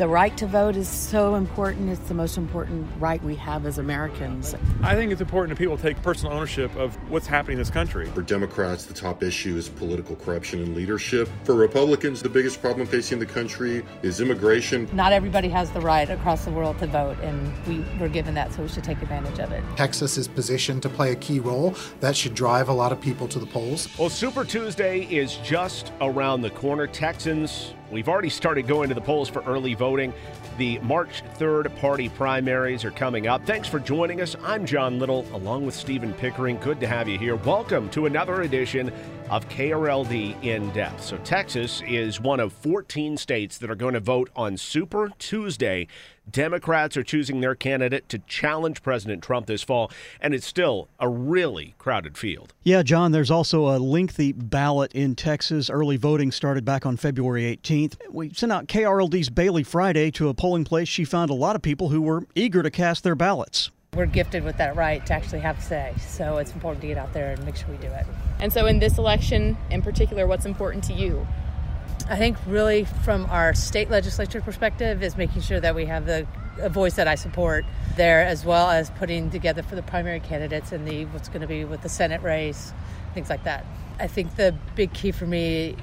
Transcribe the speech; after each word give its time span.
The 0.00 0.08
right 0.08 0.34
to 0.38 0.46
vote 0.46 0.76
is 0.76 0.88
so 0.88 1.34
important. 1.34 1.90
It's 1.90 2.08
the 2.08 2.14
most 2.14 2.38
important 2.38 2.88
right 2.98 3.22
we 3.22 3.36
have 3.36 3.66
as 3.66 3.76
Americans. 3.76 4.54
I 4.82 4.94
think 4.94 5.12
it's 5.12 5.20
important 5.20 5.50
that 5.50 5.62
people 5.62 5.76
take 5.76 6.00
personal 6.00 6.32
ownership 6.32 6.74
of 6.76 6.94
what's 7.10 7.26
happening 7.26 7.56
in 7.56 7.58
this 7.58 7.68
country. 7.68 8.06
For 8.06 8.22
Democrats, 8.22 8.86
the 8.86 8.94
top 8.94 9.22
issue 9.22 9.58
is 9.58 9.68
political 9.68 10.16
corruption 10.16 10.62
and 10.62 10.74
leadership. 10.74 11.28
For 11.44 11.54
Republicans, 11.54 12.22
the 12.22 12.30
biggest 12.30 12.62
problem 12.62 12.86
facing 12.86 13.18
the 13.18 13.26
country 13.26 13.84
is 14.00 14.22
immigration. 14.22 14.88
Not 14.94 15.12
everybody 15.12 15.50
has 15.50 15.70
the 15.70 15.82
right 15.82 16.08
across 16.08 16.46
the 16.46 16.50
world 16.50 16.78
to 16.78 16.86
vote, 16.86 17.18
and 17.20 17.52
we 17.66 17.84
were 17.98 18.08
given 18.08 18.32
that, 18.36 18.54
so 18.54 18.62
we 18.62 18.68
should 18.68 18.84
take 18.84 19.02
advantage 19.02 19.38
of 19.38 19.52
it. 19.52 19.62
Texas 19.76 20.16
is 20.16 20.28
positioned 20.28 20.80
to 20.80 20.88
play 20.88 21.12
a 21.12 21.16
key 21.16 21.40
role. 21.40 21.74
That 22.00 22.16
should 22.16 22.32
drive 22.32 22.70
a 22.70 22.72
lot 22.72 22.90
of 22.90 23.02
people 23.02 23.28
to 23.28 23.38
the 23.38 23.44
polls. 23.44 23.86
Well, 23.98 24.08
Super 24.08 24.46
Tuesday 24.46 25.00
is 25.14 25.36
just 25.44 25.92
around 26.00 26.40
the 26.40 26.48
corner. 26.48 26.86
Texans 26.86 27.74
We've 27.90 28.08
already 28.08 28.30
started 28.30 28.68
going 28.68 28.88
to 28.88 28.94
the 28.94 29.00
polls 29.00 29.28
for 29.28 29.42
early 29.42 29.74
voting. 29.74 30.12
The 30.58 30.78
March 30.78 31.24
3rd 31.38 31.74
party 31.80 32.08
primaries 32.08 32.84
are 32.84 32.92
coming 32.92 33.26
up. 33.26 33.44
Thanks 33.46 33.66
for 33.66 33.80
joining 33.80 34.20
us. 34.20 34.36
I'm 34.44 34.64
John 34.64 35.00
Little, 35.00 35.26
along 35.34 35.66
with 35.66 35.74
Stephen 35.74 36.12
Pickering. 36.14 36.58
Good 36.58 36.78
to 36.80 36.86
have 36.86 37.08
you 37.08 37.18
here. 37.18 37.34
Welcome 37.34 37.90
to 37.90 38.06
another 38.06 38.42
edition 38.42 38.92
of 39.28 39.48
KRLD 39.48 40.44
In 40.44 40.70
Depth. 40.70 41.02
So, 41.02 41.16
Texas 41.18 41.82
is 41.86 42.20
one 42.20 42.38
of 42.38 42.52
14 42.52 43.16
states 43.16 43.58
that 43.58 43.70
are 43.70 43.76
going 43.76 43.94
to 43.94 44.00
vote 44.00 44.30
on 44.36 44.56
Super 44.56 45.10
Tuesday. 45.18 45.88
Democrats 46.30 46.96
are 46.96 47.02
choosing 47.02 47.40
their 47.40 47.54
candidate 47.54 48.08
to 48.08 48.18
challenge 48.20 48.82
President 48.82 49.22
Trump 49.22 49.46
this 49.46 49.62
fall, 49.62 49.90
and 50.20 50.34
it's 50.34 50.46
still 50.46 50.88
a 50.98 51.08
really 51.08 51.74
crowded 51.78 52.16
field. 52.16 52.54
Yeah, 52.62 52.82
John, 52.82 53.12
there's 53.12 53.30
also 53.30 53.68
a 53.68 53.78
lengthy 53.78 54.32
ballot 54.32 54.92
in 54.92 55.14
Texas. 55.14 55.70
Early 55.70 55.96
voting 55.96 56.30
started 56.30 56.64
back 56.64 56.86
on 56.86 56.96
February 56.96 57.56
18th. 57.56 57.96
We 58.10 58.32
sent 58.32 58.52
out 58.52 58.66
KRLD's 58.66 59.30
Bailey 59.30 59.62
Friday 59.62 60.10
to 60.12 60.28
a 60.28 60.34
polling 60.34 60.64
place. 60.64 60.88
She 60.88 61.04
found 61.04 61.30
a 61.30 61.34
lot 61.34 61.56
of 61.56 61.62
people 61.62 61.88
who 61.88 62.00
were 62.00 62.26
eager 62.34 62.62
to 62.62 62.70
cast 62.70 63.02
their 63.02 63.14
ballots. 63.14 63.70
We're 63.94 64.06
gifted 64.06 64.44
with 64.44 64.56
that 64.58 64.76
right 64.76 65.04
to 65.06 65.12
actually 65.12 65.40
have 65.40 65.60
say, 65.60 65.92
so 65.98 66.38
it's 66.38 66.52
important 66.52 66.80
to 66.82 66.86
get 66.86 66.96
out 66.96 67.12
there 67.12 67.32
and 67.32 67.44
make 67.44 67.56
sure 67.56 67.68
we 67.70 67.76
do 67.78 67.88
it. 67.88 68.06
And 68.38 68.52
so, 68.52 68.66
in 68.66 68.78
this 68.78 68.98
election 68.98 69.56
in 69.68 69.82
particular, 69.82 70.28
what's 70.28 70.46
important 70.46 70.84
to 70.84 70.92
you? 70.92 71.26
I 72.08 72.16
think 72.16 72.36
really 72.46 72.84
from 72.84 73.26
our 73.26 73.54
state 73.54 73.90
legislature 73.90 74.40
perspective 74.40 75.02
is 75.02 75.16
making 75.16 75.42
sure 75.42 75.60
that 75.60 75.74
we 75.74 75.86
have 75.86 76.06
the 76.06 76.26
a 76.58 76.68
voice 76.68 76.94
that 76.94 77.08
I 77.08 77.14
support 77.14 77.64
there, 77.96 78.24
as 78.24 78.44
well 78.44 78.70
as 78.70 78.90
putting 78.90 79.30
together 79.30 79.62
for 79.62 79.76
the 79.76 79.82
primary 79.82 80.20
candidates 80.20 80.72
and 80.72 80.86
the 80.86 81.06
what's 81.06 81.28
going 81.28 81.40
to 81.40 81.46
be 81.46 81.64
with 81.64 81.82
the 81.82 81.88
Senate 81.88 82.22
race, 82.22 82.72
things 83.14 83.30
like 83.30 83.44
that. 83.44 83.64
I 83.98 84.06
think 84.06 84.36
the 84.36 84.54
big 84.74 84.92
key 84.92 85.10
for 85.10 85.26
me 85.26 85.76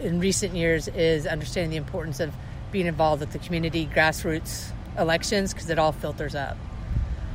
in 0.00 0.20
recent 0.20 0.54
years 0.54 0.88
is 0.88 1.26
understanding 1.26 1.70
the 1.70 1.76
importance 1.76 2.20
of 2.20 2.34
being 2.70 2.86
involved 2.86 3.20
with 3.20 3.32
the 3.32 3.38
community 3.38 3.86
grassroots 3.86 4.70
elections 4.98 5.54
because 5.54 5.70
it 5.70 5.78
all 5.78 5.92
filters 5.92 6.34
up 6.34 6.56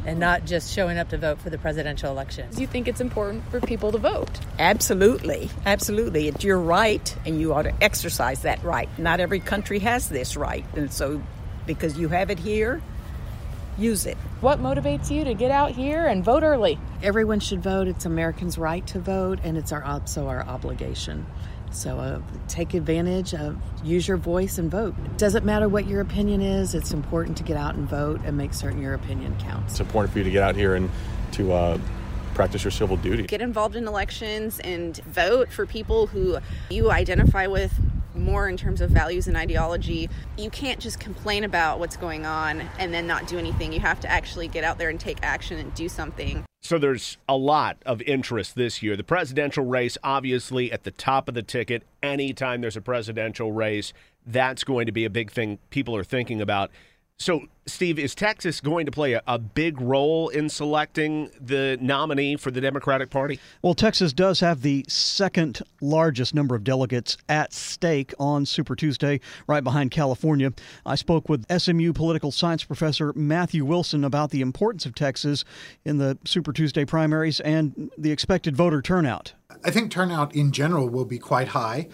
and 0.06 0.20
not 0.20 0.46
just 0.46 0.74
showing 0.74 0.98
up 0.98 1.10
to 1.10 1.18
vote 1.18 1.40
for 1.40 1.50
the 1.50 1.58
presidential 1.58 2.12
election. 2.12 2.50
Do 2.52 2.62
you 2.62 2.68
think 2.68 2.88
it's 2.88 3.02
important 3.02 3.50
for 3.50 3.60
people 3.62 3.92
to 3.92 3.98
vote? 3.98 4.30
Absolutely. 4.60 5.50
Absolutely. 5.66 6.28
It's 6.28 6.44
your 6.44 6.60
right, 6.60 7.16
and 7.26 7.40
you 7.40 7.54
ought 7.54 7.64
to 7.64 7.84
exercise 7.84 8.42
that 8.42 8.64
right. 8.64 8.90
Not 8.98 9.20
every 9.20 9.40
country 9.40 9.80
has 9.80 10.10
this 10.10 10.36
right. 10.36 10.66
And 10.76 10.92
so, 10.92 11.22
because 11.66 11.98
you 11.98 12.10
have 12.10 12.30
it 12.30 12.40
here, 12.40 12.82
use 13.78 14.06
it. 14.06 14.18
What 14.42 14.60
motivates 14.60 15.10
you 15.10 15.24
to 15.24 15.34
get 15.34 15.52
out 15.52 15.72
here 15.72 16.06
and 16.06 16.24
vote 16.24 16.44
early? 16.44 16.78
Everyone 17.02 17.40
should 17.40 17.64
vote. 17.64 17.88
It's 17.88 18.06
Americans' 18.06 18.58
right 18.58 18.86
to 18.88 19.00
vote, 19.00 19.40
and 19.44 19.58
it's 19.58 19.72
our 19.72 19.84
also 19.84 20.28
our 20.28 20.44
obligation. 20.44 21.26
So 21.74 21.98
uh, 21.98 22.22
take 22.48 22.74
advantage 22.74 23.34
of, 23.34 23.58
use 23.84 24.08
your 24.08 24.18
voice 24.18 24.58
and 24.58 24.70
vote. 24.70 24.96
It 25.06 25.18
doesn't 25.18 25.44
matter 25.44 25.68
what 25.68 25.88
your 25.88 26.02
opinion 26.02 26.42
is, 26.42 26.76
it's 26.76 26.92
important 26.92 27.38
to 27.38 27.44
get 27.44 27.58
out 27.58 27.76
and 27.76 27.88
vote 27.88 28.22
and 28.26 28.38
make 28.38 28.54
certain 28.54 28.82
your 28.82 28.94
opinion 28.94 29.36
counts. 29.40 29.74
It's 29.74 29.80
important 29.80 30.14
for 30.14 30.20
you 30.20 30.24
to 30.24 30.32
get 30.32 30.44
out 30.44 30.56
here 30.56 30.76
and 30.76 30.90
to 31.34 31.52
uh, 31.52 31.80
practice 32.36 32.64
your 32.64 32.72
civil 32.72 32.98
duty. 32.98 33.24
Get 33.24 33.42
involved 33.42 33.76
in 33.76 33.88
elections 33.88 34.60
and 34.60 34.98
vote 35.06 35.52
for 35.52 35.66
people 35.66 36.08
who 36.08 36.38
you 36.70 36.92
identify 36.92 37.48
with 37.48 37.74
more 38.16 38.48
in 38.50 38.58
terms 38.58 38.82
of 38.82 38.90
values 38.90 39.28
and 39.28 39.38
ideology. 39.38 40.10
You 40.38 40.50
can't 40.50 40.80
just 40.80 41.00
complain 41.00 41.44
about 41.44 41.80
what's 41.80 41.98
going 41.98 42.26
on 42.26 42.62
and 42.80 42.94
then 42.94 43.08
not 43.08 43.28
do 43.28 43.38
anything. 43.38 43.74
You 43.74 43.80
have 43.80 44.00
to 44.02 44.12
actually 44.12 44.48
get 44.48 44.64
out 44.64 44.78
there 44.78 44.90
and 44.90 45.00
take 45.00 45.18
action 45.24 45.58
and 45.58 45.74
do 45.74 45.90
something. 45.90 46.46
So 46.62 46.78
there's 46.78 47.18
a 47.28 47.36
lot 47.36 47.78
of 47.86 48.02
interest 48.04 48.56
this 48.56 48.82
year. 48.82 48.96
The 48.96 49.04
presidential 49.04 49.66
race, 49.66 49.98
obviously, 50.02 50.72
at 50.72 50.84
the 50.84 50.92
top 50.92 51.28
of 51.28 51.34
the 51.34 51.44
ticket. 51.44 51.84
Anytime 52.02 52.62
there's 52.62 52.78
a 52.78 52.82
presidential 52.82 53.52
race, 53.52 53.92
that's 54.26 54.64
going 54.64 54.86
to 54.86 54.94
be 54.94 55.04
a 55.04 55.10
big 55.10 55.30
thing 55.30 55.60
people 55.72 55.94
are 55.96 56.06
thinking 56.06 56.40
about. 56.40 56.72
So, 57.24 57.46
Steve, 57.68 58.00
is 58.00 58.14
Texas 58.14 58.60
going 58.60 58.86
to 58.86 58.92
play 58.92 59.14
a, 59.14 59.24
a, 59.26 59.40
big 59.40 59.80
role 59.80 60.28
in 60.28 60.50
selecting 60.50 61.32
the 61.40 61.78
nominee 61.80 62.36
for 62.36 62.52
the 62.52 62.60
Democratic 62.60 63.10
Party? 63.10 63.40
Well, 63.62 63.74
Texas 63.74 64.12
does 64.12 64.42
have 64.42 64.62
the 64.62 64.84
second 64.90 65.62
largest 65.80 66.36
number 66.36 66.54
of 66.54 66.66
delegates 66.66 67.16
at 67.30 67.54
stake 67.54 68.14
on 68.20 68.46
Super 68.46 68.76
Tuesday, 68.76 69.22
right 69.48 69.64
behind 69.64 69.92
California. 69.92 70.52
I 70.86 70.96
spoke 70.96 71.30
with 71.30 71.46
SMU 71.50 71.94
political 71.94 72.30
science 72.30 72.66
professor 72.66 73.14
Matthew 73.16 73.64
Wilson 73.64 74.04
about 74.04 74.32
the 74.32 74.42
importance 74.42 74.86
of 74.86 74.94
Texas 74.94 75.46
in 75.86 76.00
the 76.00 76.18
Super 76.26 76.52
Tuesday 76.52 76.84
primaries 76.84 77.40
and 77.40 77.90
the 77.98 78.12
expected 78.12 78.58
voter 78.58 78.82
turnout. 78.82 79.32
I 79.64 79.72
think 79.72 79.92
turnout 79.92 80.36
in 80.36 80.52
general 80.52 80.90
will 80.90 81.06
be 81.06 81.20
quite 81.20 81.50
high. 81.50 81.88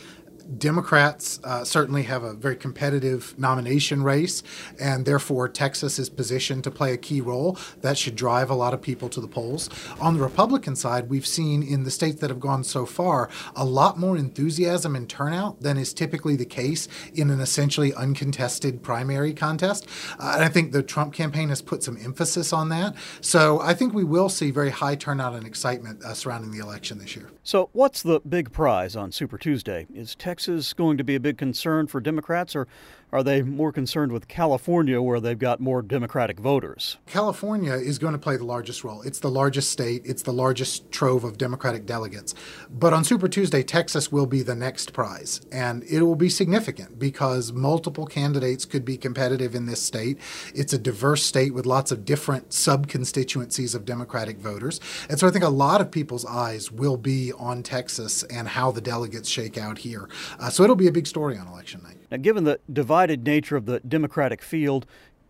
Democrats 0.58 1.40
uh, 1.44 1.64
certainly 1.64 2.04
have 2.04 2.24
a 2.24 2.34
very 2.34 2.56
competitive 2.56 3.38
nomination 3.38 4.04
race, 4.04 4.42
and 4.80 5.06
therefore 5.06 5.48
Texas 5.48 6.00
is 6.00 6.10
positioned 6.10 6.64
to 6.64 6.72
play 6.72 6.94
a 6.94 6.98
key 6.98 7.22
role. 7.22 7.58
That 7.82 7.98
should 7.98 8.16
drive 8.16 8.50
a 8.50 8.56
lot 8.56 8.74
of 8.74 8.82
people 8.82 9.10
to 9.10 9.22
the 9.22 9.28
polls. 9.28 9.70
On 10.00 10.16
the 10.16 10.24
Republican 10.24 10.76
side, 10.76 11.10
we've 11.10 11.28
seen 11.28 11.62
in 11.62 11.84
the 11.84 11.92
states 11.92 12.20
that 12.22 12.30
have 12.30 12.40
gone 12.40 12.64
so 12.64 12.86
far 12.86 13.30
a 13.56 13.66
lot 13.66 14.00
more 14.00 14.18
enthusiasm 14.18 14.96
and 14.96 15.08
turnout 15.08 15.62
than 15.62 15.78
is 15.78 15.94
typically 15.94 16.36
the 16.36 16.46
case 16.46 16.88
in 17.14 17.30
an 17.30 17.40
essentially 17.40 17.94
uncontested 17.94 18.82
primary 18.82 19.34
contest. 19.34 19.88
Uh, 20.20 20.32
and 20.36 20.44
I 20.44 20.50
think 20.50 20.72
the 20.72 20.84
Trump 20.84 21.14
campaign 21.14 21.50
has 21.50 21.62
put 21.62 21.84
some 21.84 21.98
emphasis 22.04 22.52
on 22.54 22.70
that. 22.70 22.96
So 23.22 23.60
I 23.60 23.74
think 23.74 23.94
we 23.94 24.04
will 24.04 24.30
see 24.30 24.52
very 24.52 24.72
high 24.72 24.96
turnout 24.96 25.36
and 25.36 25.46
excitement 25.46 26.04
uh, 26.04 26.14
surrounding 26.14 26.52
the 26.52 26.60
election 26.60 26.98
this 26.98 27.16
year. 27.16 27.30
So, 27.44 27.70
what's 27.74 28.04
the 28.04 28.20
big 28.20 28.52
prize 28.52 28.96
on 28.96 29.12
Super 29.12 29.38
Tuesday? 29.38 29.88
Is 29.94 30.16
Texas 30.16 30.39
going 30.74 30.98
to 30.98 31.04
be 31.04 31.16
a 31.16 31.20
big 31.20 31.38
concern 31.38 31.88
for 31.88 32.00
Democrats, 32.00 32.56
or 32.56 32.68
are 33.12 33.24
they 33.24 33.42
more 33.42 33.72
concerned 33.72 34.12
with 34.12 34.28
California, 34.28 35.02
where 35.02 35.20
they've 35.20 35.40
got 35.40 35.60
more 35.60 35.82
Democratic 35.82 36.40
voters? 36.40 36.98
California 37.08 37.74
is 37.74 37.98
going 37.98 38.14
to 38.14 38.20
play 38.20 38.38
the 38.38 38.44
largest 38.44 38.84
role. 38.84 39.02
It's 39.02 39.20
the 39.20 39.32
largest 39.32 39.72
state, 39.72 40.04
it's 40.06 40.22
the 40.22 40.34
largest 40.34 40.92
trove 40.92 41.24
of 41.24 41.38
Democratic 41.38 41.86
delegates. 41.86 42.36
But 42.70 42.94
on 42.94 43.04
Super 43.04 43.28
Tuesday, 43.28 43.64
Texas 43.64 44.12
will 44.12 44.28
be 44.28 44.44
the 44.44 44.56
next 44.56 44.94
prize, 44.94 45.42
and 45.52 45.84
it 45.84 46.04
will 46.04 46.16
be 46.16 46.30
significant 46.30 47.00
because 47.00 47.52
multiple 47.52 48.06
candidates 48.06 48.66
could 48.66 48.86
be 48.86 48.98
competitive 48.98 49.56
in 49.56 49.66
this 49.66 49.82
state. 49.82 50.20
It's 50.54 50.74
a 50.74 50.78
diverse 50.78 51.24
state 51.24 51.54
with 51.54 51.66
lots 51.66 51.92
of 51.92 52.06
different 52.06 52.54
sub 52.54 52.88
constituencies 52.88 53.74
of 53.74 53.86
Democratic 53.86 54.38
voters. 54.38 54.80
And 55.10 55.20
so 55.20 55.28
I 55.28 55.32
think 55.32 55.44
a 55.44 55.50
lot 55.50 55.82
of 55.82 55.90
people's 55.90 56.26
eyes 56.26 56.72
will 56.72 56.98
be 56.98 57.34
on 57.34 57.64
Texas 57.64 58.24
and 58.24 58.48
how 58.48 58.72
the 58.72 58.82
delegates 58.82 59.30
shake 59.30 59.58
out 59.58 59.80
here. 59.80 60.08
Uh, 60.40 60.50
so 60.50 60.64
it'll 60.64 60.76
be 60.76 60.88
a 60.88 60.92
big 60.92 61.08
story 61.08 61.38
on 61.38 61.48
election 61.48 61.82
night. 61.84 61.99
Now, 62.12 62.18
given 62.18 62.44
the 62.44 62.60
divided 62.72 63.26
nature 63.26 63.56
of 63.56 63.66
the 63.66 63.80
Democratic 63.82 64.42
field, 64.42 64.86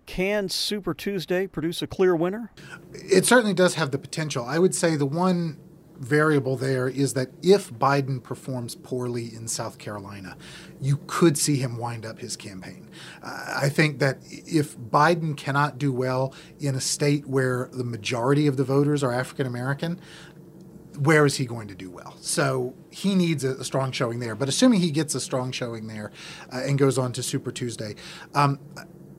can 0.05 0.49
Super 0.49 0.93
Tuesday 0.93 1.45
produce 1.45 1.81
a 1.81 1.87
clear 1.87 2.15
winner? 2.15 2.51
It 2.93 3.25
certainly 3.25 3.53
does 3.53 3.75
have 3.75 3.91
the 3.91 3.99
potential. 3.99 4.43
I 4.45 4.57
would 4.57 4.73
say 4.73 4.95
the 4.95 5.05
one 5.05 5.57
variable 5.99 6.55
there 6.55 6.87
is 6.87 7.13
that 7.13 7.27
if 7.43 7.71
Biden 7.71 8.23
performs 8.23 8.73
poorly 8.73 9.33
in 9.35 9.47
South 9.47 9.77
Carolina, 9.77 10.37
you 10.79 10.99
could 11.07 11.37
see 11.37 11.57
him 11.57 11.77
wind 11.77 12.05
up 12.05 12.19
his 12.19 12.37
campaign. 12.37 12.87
Uh, 13.21 13.59
I 13.61 13.69
think 13.69 13.99
that 13.99 14.19
if 14.29 14.77
Biden 14.77 15.35
cannot 15.35 15.77
do 15.77 15.91
well 15.91 16.33
in 16.59 16.73
a 16.73 16.81
state 16.81 17.27
where 17.27 17.69
the 17.73 17.83
majority 17.83 18.47
of 18.47 18.57
the 18.57 18.63
voters 18.63 19.03
are 19.03 19.11
African 19.11 19.45
American, 19.45 19.99
where 20.97 21.25
is 21.25 21.35
he 21.35 21.45
going 21.45 21.67
to 21.67 21.75
do 21.75 21.91
well? 21.91 22.15
So 22.21 22.73
he 22.91 23.15
needs 23.15 23.43
a, 23.43 23.51
a, 23.55 23.63
strong 23.63 23.91
showing 23.91 24.19
there. 24.19 24.35
But 24.35 24.49
assuming 24.49 24.79
he 24.79 24.91
gets 24.91 25.15
a 25.15 25.19
strong 25.19 25.51
showing 25.51 25.87
there 25.87 26.11
uh, 26.51 26.61
and 26.65 26.77
goes 26.77 26.97
on 26.97 27.11
to 27.13 27.23
Super 27.23 27.51
Tuesday, 27.51 27.95
um, 28.33 28.59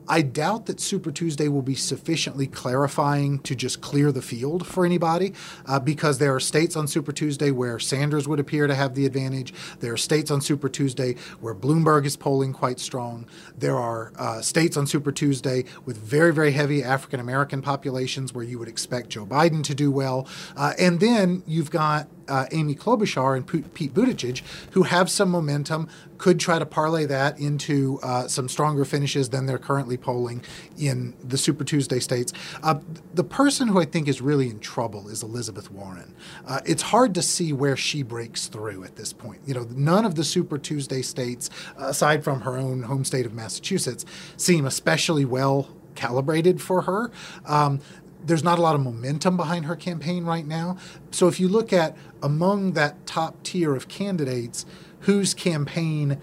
I 0.08 0.23
doubt 0.23 0.67
that 0.67 0.81
Super 0.81 1.11
Tuesday 1.11 1.49
will 1.49 1.62
be 1.62 1.75
sufficiently 1.75 2.47
clarifying 2.47 3.38
to 3.41 3.55
just 3.55 3.81
clear 3.81 4.12
the 4.12 4.23
field 4.23 4.67
for 4.67 4.85
anybody 4.85 5.35
uh, 5.67 5.79
because 5.79 6.19
there 6.19 6.35
are 6.35 6.41
states 6.41 6.76
on 6.76 6.88
Super 6.88 7.12
Tuesday 7.12 7.50
where 7.50 7.79
Sanders 7.79 8.26
would 8.26 8.41
appear 8.41 8.67
to 8.67 8.75
have 8.75 8.94
the 8.94 9.06
advantage. 9.06 9.55
There 9.81 9.93
are 9.93 9.97
states 9.97 10.31
on 10.31 10.41
Super 10.41 10.69
Tuesday 10.69 11.14
where 11.41 11.55
Bloomberg 11.55 12.06
is 12.06 12.17
polling 12.17 12.52
quite 12.52 12.81
strong. 12.81 13.26
There 13.56 13.76
are 13.76 14.12
uh, 14.17 14.41
states 14.41 14.76
on 14.76 14.87
Super 14.87 15.12
Tuesday 15.12 15.64
with 15.85 15.97
very, 15.97 16.32
very 16.32 16.52
heavy 16.52 16.82
African 16.82 17.20
American 17.20 17.62
populations 17.62 18.32
where 18.32 18.44
you 18.44 18.58
would 18.58 18.69
expect 18.69 19.11
Joe 19.11 19.26
Biden 19.26 19.62
to 19.64 19.75
do 19.75 19.91
well. 19.91 20.26
Uh, 20.56 20.73
and 20.79 21.00
then 21.00 21.43
you've 21.47 21.70
got 21.70 22.08
uh, 22.31 22.47
Amy 22.52 22.75
Klobuchar 22.75 23.37
and 23.37 23.75
Pete 23.75 23.93
Buttigieg, 23.93 24.43
who 24.70 24.85
have 24.85 25.11
some 25.11 25.31
momentum, 25.31 25.88
could 26.21 26.39
try 26.39 26.59
to 26.59 26.67
parlay 26.67 27.07
that 27.07 27.41
into 27.41 27.99
uh, 28.03 28.29
some 28.29 28.47
stronger 28.47 28.85
finishes 28.85 29.31
than 29.31 29.47
they're 29.47 29.57
currently 29.57 29.97
polling 29.97 30.45
in 30.79 31.15
the 31.25 31.39
Super 31.39 31.65
Tuesday 31.65 31.99
states. 31.99 32.31
Uh, 32.63 32.79
the 33.15 33.25
person 33.25 33.69
who 33.69 33.81
I 33.81 33.87
think 33.87 34.07
is 34.07 34.21
really 34.21 34.51
in 34.51 34.61
trouble 34.61 35.09
is 35.09 35.23
Elizabeth 35.23 35.71
Warren. 35.71 36.15
Uh, 36.47 36.61
it's 36.67 36.83
hard 36.83 37.15
to 37.15 37.23
see 37.23 37.55
where 37.55 37.75
she 37.75 38.03
breaks 38.03 38.49
through 38.49 38.85
at 38.85 38.97
this 38.97 39.15
point. 39.15 39.41
You 39.47 39.55
know, 39.55 39.67
none 39.71 40.05
of 40.05 40.15
the 40.15 40.23
Super 40.23 40.59
Tuesday 40.59 41.01
states, 41.01 41.49
aside 41.79 42.23
from 42.23 42.43
her 42.43 42.59
own 42.59 42.83
home 42.83 43.07
state 43.07 43.25
of 43.25 43.33
Massachusetts, 43.33 44.05
seem 44.37 44.67
especially 44.67 45.25
well 45.25 45.71
calibrated 45.95 46.61
for 46.61 46.83
her. 46.83 47.11
Um, 47.47 47.81
there's 48.25 48.45
not 48.45 48.59
a 48.59 48.63
lot 48.63 48.75
of 48.75 48.81
momentum 48.81 49.37
behind 49.37 49.67
her 49.67 49.77
campaign 49.77 50.25
right 50.25 50.47
now. 50.47 50.77
So 51.11 51.29
if 51.29 51.41
you 51.41 51.49
look 51.49 51.73
at 51.73 51.97
among 52.23 52.73
that 52.73 53.07
top 53.07 53.43
tier 53.43 53.75
of 53.75 53.89
candidates, 53.89 54.67
whose 55.01 55.35
campaign 55.35 56.21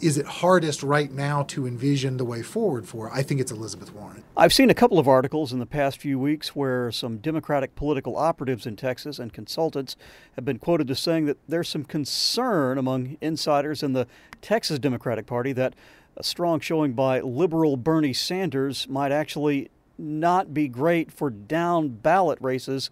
is 0.00 0.16
it 0.16 0.26
hardest 0.26 0.82
right 0.82 1.10
now 1.10 1.42
to 1.42 1.66
envision 1.66 2.16
the 2.16 2.24
way 2.24 2.42
forward 2.42 2.86
for? 2.86 3.12
I 3.12 3.22
think 3.22 3.40
it's 3.40 3.50
Elizabeth 3.50 3.92
Warren. 3.92 4.22
I've 4.36 4.52
seen 4.52 4.70
a 4.70 4.74
couple 4.74 4.98
of 4.98 5.08
articles 5.08 5.52
in 5.52 5.58
the 5.58 5.66
past 5.66 5.98
few 5.98 6.18
weeks 6.18 6.54
where 6.54 6.92
some 6.92 7.18
Democratic 7.18 7.74
political 7.74 8.16
operatives 8.16 8.66
in 8.66 8.76
Texas 8.76 9.18
and 9.18 9.32
consultants 9.32 9.96
have 10.36 10.44
been 10.44 10.58
quoted 10.58 10.90
as 10.90 11.00
saying 11.00 11.26
that 11.26 11.38
there's 11.48 11.68
some 11.68 11.84
concern 11.84 12.78
among 12.78 13.16
insiders 13.20 13.82
in 13.82 13.92
the 13.92 14.06
Texas 14.40 14.78
Democratic 14.78 15.26
Party 15.26 15.52
that 15.52 15.74
a 16.16 16.22
strong 16.22 16.60
showing 16.60 16.92
by 16.92 17.20
liberal 17.20 17.76
Bernie 17.76 18.12
Sanders 18.12 18.88
might 18.88 19.12
actually 19.12 19.70
not 19.98 20.54
be 20.54 20.68
great 20.68 21.10
for 21.12 21.30
down 21.30 21.88
ballot 21.88 22.38
races 22.40 22.90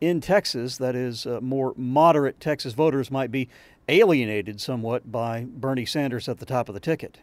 in 0.00 0.20
Texas. 0.20 0.76
That 0.78 0.94
is, 0.94 1.26
uh, 1.26 1.40
more 1.40 1.74
moderate 1.76 2.40
Texas 2.40 2.72
voters 2.72 3.10
might 3.10 3.30
be 3.30 3.48
alienated 3.88 4.60
somewhat 4.60 5.10
by 5.10 5.46
Bernie 5.48 5.86
Sanders 5.86 6.28
at 6.28 6.38
the 6.38 6.46
top 6.46 6.68
of 6.68 6.74
the 6.74 6.80
ticket. 6.80 7.18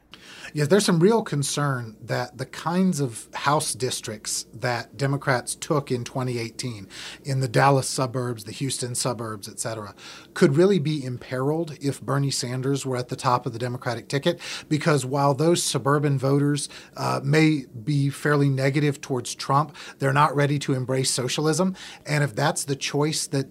Yes, 0.54 0.68
there's 0.68 0.86
some 0.86 1.00
real 1.00 1.22
concern 1.22 1.98
that 2.02 2.38
the 2.38 2.46
kinds 2.46 3.00
of 3.00 3.28
House 3.34 3.74
districts 3.74 4.46
that 4.54 4.96
Democrats 4.96 5.56
took 5.56 5.92
in 5.92 6.04
2018 6.04 6.88
in 7.24 7.40
the 7.40 7.48
Dallas 7.48 7.88
suburbs, 7.88 8.46
the 8.46 8.52
Houston 8.52 8.96
suburbs, 8.96 9.50
et 9.50 9.60
cetera, 9.60 9.94
could 10.34 10.56
really 10.56 10.80
be 10.80 11.04
imperiled 11.04 11.78
if 11.82 12.02
Bernie 12.02 12.32
Sanders 12.32 12.86
were 12.86 12.98
at 12.98 13.10
the 13.10 13.16
top 13.16 13.46
of 13.46 13.54
the 13.54 13.60
Democratic 13.60 14.08
ticket. 14.08 14.40
Because 14.70 15.06
while 15.06 15.34
those 15.34 15.62
suburban 15.62 16.18
voters 16.18 16.70
uh, 16.96 17.20
may 17.24 17.66
be 17.84 18.10
fairly 18.10 18.50
negative 18.50 19.02
towards 19.02 19.36
Trump, 19.36 19.76
they're 20.00 20.14
not 20.14 20.36
ready 20.36 20.60
to 20.60 20.74
embrace 20.74 21.10
socialism. 21.10 21.76
And 22.06 22.24
if 22.24 22.36
that's 22.36 22.64
the 22.64 22.76
choice 22.76 23.28
that 23.28 23.48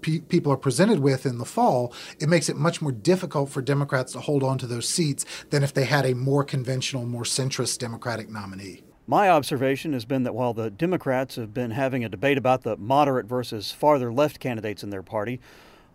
pe- 0.00 0.20
people 0.20 0.52
are 0.52 0.56
presented 0.56 1.00
with 1.00 1.26
in 1.26 1.38
the 1.38 1.44
fall, 1.44 1.92
it 2.18 2.28
makes 2.28 2.48
it 2.48 2.56
much 2.56 2.80
more 2.80 2.92
difficult 2.92 3.50
for 3.50 3.62
Democrats 3.62 4.12
to 4.12 4.20
hold 4.20 4.42
on 4.42 4.58
to 4.58 4.66
those 4.66 4.88
seats 4.88 5.24
than 5.50 5.62
if 5.62 5.72
they 5.72 5.84
had 5.84 6.06
a 6.06 6.14
more 6.14 6.44
conventional, 6.44 7.06
more 7.06 7.24
centrist 7.24 7.78
Democratic 7.78 8.28
nominee. 8.28 8.82
My 9.06 9.30
observation 9.30 9.92
has 9.92 10.04
been 10.04 10.24
that 10.24 10.34
while 10.34 10.52
the 10.52 10.68
Democrats 10.70 11.36
have 11.36 11.54
been 11.54 11.70
having 11.70 12.04
a 12.04 12.08
debate 12.08 12.38
about 12.38 12.62
the 12.62 12.76
moderate 12.76 13.26
versus 13.26 13.70
farther 13.70 14.12
left 14.12 14.40
candidates 14.40 14.82
in 14.82 14.90
their 14.90 15.02
party, 15.02 15.40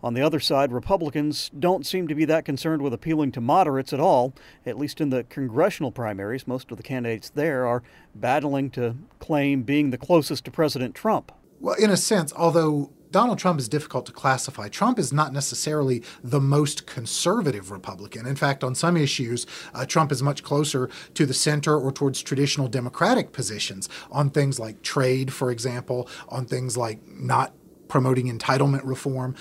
on 0.02 0.14
the 0.14 0.22
other 0.22 0.40
side, 0.40 0.72
Republicans 0.72 1.50
don't 1.56 1.86
seem 1.86 2.08
to 2.08 2.14
be 2.14 2.24
that 2.24 2.44
concerned 2.44 2.82
with 2.82 2.92
appealing 2.92 3.30
to 3.32 3.40
moderates 3.40 3.92
at 3.92 4.00
all. 4.00 4.34
At 4.66 4.76
least 4.76 5.00
in 5.00 5.10
the 5.10 5.24
congressional 5.24 5.92
primaries, 5.92 6.46
most 6.46 6.72
of 6.72 6.76
the 6.76 6.82
candidates 6.82 7.30
there 7.30 7.66
are 7.66 7.84
battling 8.14 8.70
to 8.70 8.96
claim 9.20 9.62
being 9.62 9.90
the 9.90 9.98
closest 9.98 10.44
to 10.46 10.50
President 10.50 10.96
Trump. 10.96 11.30
Well, 11.60 11.76
in 11.76 11.90
a 11.90 11.96
sense, 11.96 12.32
although 12.34 12.90
Donald 13.12 13.38
Trump 13.38 13.60
is 13.60 13.68
difficult 13.68 14.06
to 14.06 14.12
classify. 14.12 14.68
Trump 14.68 14.98
is 14.98 15.12
not 15.12 15.32
necessarily 15.32 16.02
the 16.24 16.40
most 16.40 16.86
conservative 16.86 17.70
Republican. 17.70 18.26
In 18.26 18.36
fact, 18.36 18.64
on 18.64 18.74
some 18.74 18.96
issues, 18.96 19.46
uh, 19.74 19.84
Trump 19.84 20.10
is 20.10 20.22
much 20.22 20.42
closer 20.42 20.88
to 21.14 21.26
the 21.26 21.34
center 21.34 21.78
or 21.78 21.92
towards 21.92 22.22
traditional 22.22 22.68
Democratic 22.68 23.32
positions 23.32 23.88
on 24.10 24.30
things 24.30 24.58
like 24.58 24.82
trade, 24.82 25.32
for 25.32 25.50
example, 25.50 26.08
on 26.28 26.46
things 26.46 26.76
like 26.76 27.00
not 27.06 27.54
promoting 27.88 28.26
entitlement 28.26 28.80
reform. 28.84 29.36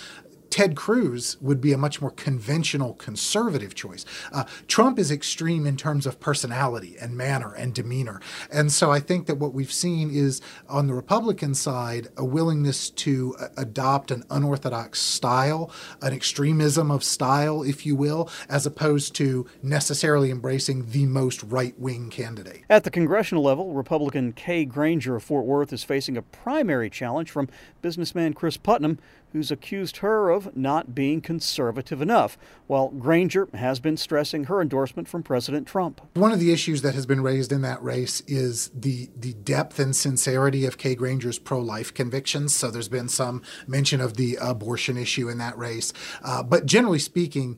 Ted 0.51 0.75
Cruz 0.75 1.37
would 1.41 1.61
be 1.61 1.71
a 1.71 1.77
much 1.77 2.01
more 2.01 2.11
conventional 2.11 2.93
conservative 2.95 3.73
choice. 3.73 4.05
Uh, 4.31 4.43
Trump 4.67 4.99
is 4.99 5.09
extreme 5.09 5.65
in 5.65 5.77
terms 5.77 6.05
of 6.05 6.19
personality 6.19 6.97
and 6.99 7.15
manner 7.15 7.53
and 7.53 7.73
demeanor. 7.73 8.21
And 8.51 8.71
so 8.71 8.91
I 8.91 8.99
think 8.99 9.25
that 9.27 9.35
what 9.35 9.53
we've 9.53 9.71
seen 9.71 10.11
is 10.13 10.41
on 10.67 10.87
the 10.87 10.93
Republican 10.93 11.55
side, 11.55 12.09
a 12.17 12.25
willingness 12.25 12.89
to 12.89 13.33
uh, 13.39 13.47
adopt 13.57 14.11
an 14.11 14.23
unorthodox 14.29 14.99
style, 14.99 15.71
an 16.01 16.13
extremism 16.13 16.91
of 16.91 17.03
style, 17.03 17.63
if 17.63 17.85
you 17.85 17.95
will, 17.95 18.29
as 18.49 18.65
opposed 18.65 19.15
to 19.15 19.47
necessarily 19.63 20.31
embracing 20.31 20.91
the 20.91 21.05
most 21.05 21.41
right 21.43 21.79
wing 21.79 22.09
candidate. 22.09 22.63
At 22.69 22.83
the 22.83 22.91
congressional 22.91 23.43
level, 23.43 23.73
Republican 23.73 24.33
Kay 24.33 24.65
Granger 24.65 25.15
of 25.15 25.23
Fort 25.23 25.45
Worth 25.45 25.71
is 25.71 25.85
facing 25.85 26.17
a 26.17 26.21
primary 26.21 26.89
challenge 26.89 27.31
from 27.31 27.47
businessman 27.81 28.33
Chris 28.33 28.57
Putnam, 28.57 28.99
who's 29.33 29.51
accused 29.51 29.97
her 29.97 30.29
of 30.29 30.55
not 30.55 30.93
being 30.93 31.21
conservative 31.21 32.01
enough, 32.01 32.37
while 32.67 32.89
Granger 32.89 33.47
has 33.53 33.79
been 33.79 33.97
stressing 33.97 34.45
her 34.45 34.61
endorsement 34.61 35.07
from 35.07 35.23
President 35.23 35.67
Trump. 35.67 36.01
One 36.13 36.31
of 36.31 36.39
the 36.39 36.51
issues 36.51 36.81
that 36.81 36.95
has 36.95 37.05
been 37.05 37.21
raised 37.21 37.51
in 37.51 37.61
that 37.61 37.81
race 37.83 38.21
is 38.27 38.69
the, 38.69 39.09
the 39.15 39.33
depth 39.33 39.79
and 39.79 39.95
sincerity 39.95 40.65
of 40.65 40.77
Kay 40.77 40.95
Granger's 40.95 41.39
pro 41.39 41.59
life 41.59 41.93
convictions. 41.93 42.55
So 42.55 42.71
there's 42.71 42.89
been 42.89 43.09
some 43.09 43.41
mention 43.67 44.01
of 44.01 44.17
the 44.17 44.37
abortion 44.41 44.97
issue 44.97 45.29
in 45.29 45.37
that 45.37 45.57
race. 45.57 45.93
Uh, 46.23 46.43
but 46.43 46.65
generally 46.65 46.99
speaking, 46.99 47.57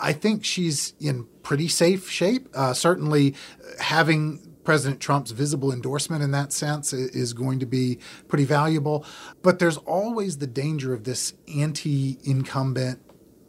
I 0.00 0.12
think 0.12 0.44
she's 0.44 0.94
in 1.00 1.26
pretty 1.42 1.68
safe 1.68 2.10
shape. 2.10 2.48
Uh, 2.54 2.72
certainly, 2.72 3.34
having 3.78 4.53
President 4.64 5.00
Trump's 5.00 5.30
visible 5.30 5.72
endorsement 5.72 6.22
in 6.22 6.30
that 6.32 6.52
sense 6.52 6.92
is 6.92 7.32
going 7.32 7.58
to 7.60 7.66
be 7.66 7.98
pretty 8.28 8.44
valuable. 8.44 9.04
But 9.42 9.58
there's 9.58 9.76
always 9.78 10.38
the 10.38 10.46
danger 10.46 10.92
of 10.94 11.04
this 11.04 11.34
anti 11.54 12.18
incumbent, 12.24 13.00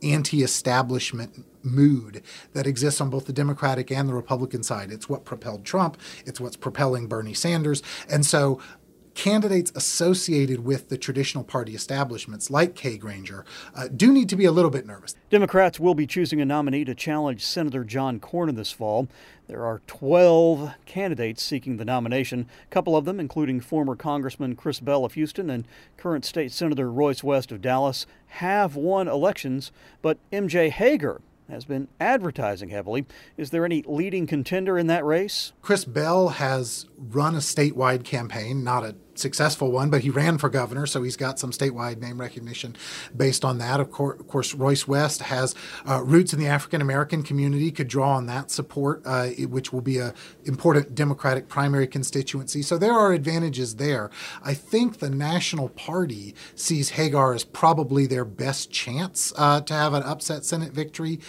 anti 0.03 0.43
establishment 0.43 1.45
mood 1.63 2.21
that 2.53 2.67
exists 2.67 3.01
on 3.01 3.09
both 3.09 3.25
the 3.25 3.33
Democratic 3.33 3.91
and 3.91 4.07
the 4.07 4.13
Republican 4.13 4.63
side. 4.63 4.91
It's 4.91 5.09
what 5.09 5.25
propelled 5.25 5.65
Trump, 5.65 5.97
it's 6.25 6.39
what's 6.39 6.57
propelling 6.57 7.07
Bernie 7.07 7.33
Sanders. 7.33 7.81
And 8.09 8.25
so 8.25 8.59
candidates 9.15 9.71
associated 9.73 10.63
with 10.63 10.89
the 10.89 10.97
traditional 10.97 11.43
party 11.43 11.73
establishments, 11.73 12.51
like 12.51 12.75
Kay 12.75 12.97
Granger, 12.97 13.45
uh, 13.73 13.87
do 13.87 14.13
need 14.13 14.29
to 14.29 14.35
be 14.35 14.45
a 14.45 14.51
little 14.51 14.69
bit 14.69 14.85
nervous. 14.85 15.15
Democrats 15.29 15.79
will 15.79 15.95
be 15.95 16.05
choosing 16.05 16.39
a 16.41 16.45
nominee 16.45 16.85
to 16.85 16.93
challenge 16.93 17.43
Senator 17.43 17.83
John 17.83 18.19
Cornyn 18.19 18.55
this 18.55 18.71
fall. 18.71 19.07
There 19.47 19.65
are 19.65 19.81
12 19.87 20.71
candidates 20.85 21.41
seeking 21.41 21.77
the 21.77 21.85
nomination, 21.85 22.47
a 22.63 22.73
couple 22.73 22.95
of 22.95 23.05
them, 23.05 23.19
including 23.19 23.61
former 23.61 23.95
Congressman 23.95 24.55
Chris 24.55 24.79
Bell 24.79 25.05
of 25.05 25.13
Houston 25.13 25.49
and 25.49 25.67
current 25.97 26.25
State 26.25 26.51
Senator 26.51 26.91
Royce 26.91 27.23
West 27.23 27.51
of 27.51 27.61
Dallas, 27.61 28.05
have 28.27 28.75
won 28.75 29.07
elections, 29.07 29.71
but 30.01 30.17
MJ 30.31 30.71
Hegar 30.71 31.21
has 31.49 31.65
been 31.65 31.87
advertising 31.99 32.69
heavily. 32.69 33.05
Is 33.37 33.51
there 33.51 33.65
any 33.65 33.83
leading 33.85 34.25
contender 34.27 34.77
in 34.77 34.87
that 34.87 35.05
race? 35.05 35.53
Chris 35.61 35.85
Bell 35.85 36.29
has 36.29 36.87
run 36.97 37.35
a 37.35 37.39
statewide 37.39 38.03
campaign, 38.03 38.63
not 38.63 38.83
a 38.83 38.95
successful 39.15 39.71
one, 39.71 39.89
but 39.89 40.01
he 40.01 40.09
ran 40.09 40.37
for 40.37 40.49
governor, 40.49 40.85
so 40.85 41.03
he's 41.03 41.17
got 41.17 41.39
some 41.39 41.51
statewide 41.51 42.01
name 42.01 42.19
recognition 42.19 42.75
based 43.15 43.43
on 43.43 43.57
that. 43.57 43.79
Of 43.79 43.91
course, 43.91 44.19
of 44.19 44.27
course 44.27 44.53
Royce 44.53 44.87
West 44.87 45.21
has 45.23 45.55
uh, 45.87 46.01
roots 46.03 46.33
in 46.33 46.39
the 46.39 46.47
African 46.47 46.81
American 46.81 47.23
community, 47.23 47.71
could 47.71 47.87
draw 47.87 48.15
on 48.15 48.25
that 48.27 48.51
support, 48.51 49.01
uh, 49.05 49.27
which 49.27 49.71
will 49.73 49.81
be 49.81 49.97
a 49.97 50.13
important 50.45 50.95
Democratic 50.95 51.47
primary 51.47 51.87
constituency. 51.87 52.61
So 52.61 52.77
there 52.77 52.93
are 52.93 53.13
advantages 53.13 53.75
there. 53.75 54.09
I 54.43 54.53
think 54.53 54.99
the 54.99 55.09
National 55.09 55.69
Party 55.69 56.35
sees 56.55 56.91
Hegar 56.91 57.35
as 57.35 57.43
probably 57.43 58.05
their 58.05 58.25
best 58.25 58.71
chance 58.71 59.33
uh, 59.37 59.61
to 59.61 59.73
have 59.73 59.93
an 59.93 60.03
upset 60.03 60.45
Senate 60.45 60.73
victory 60.73 61.19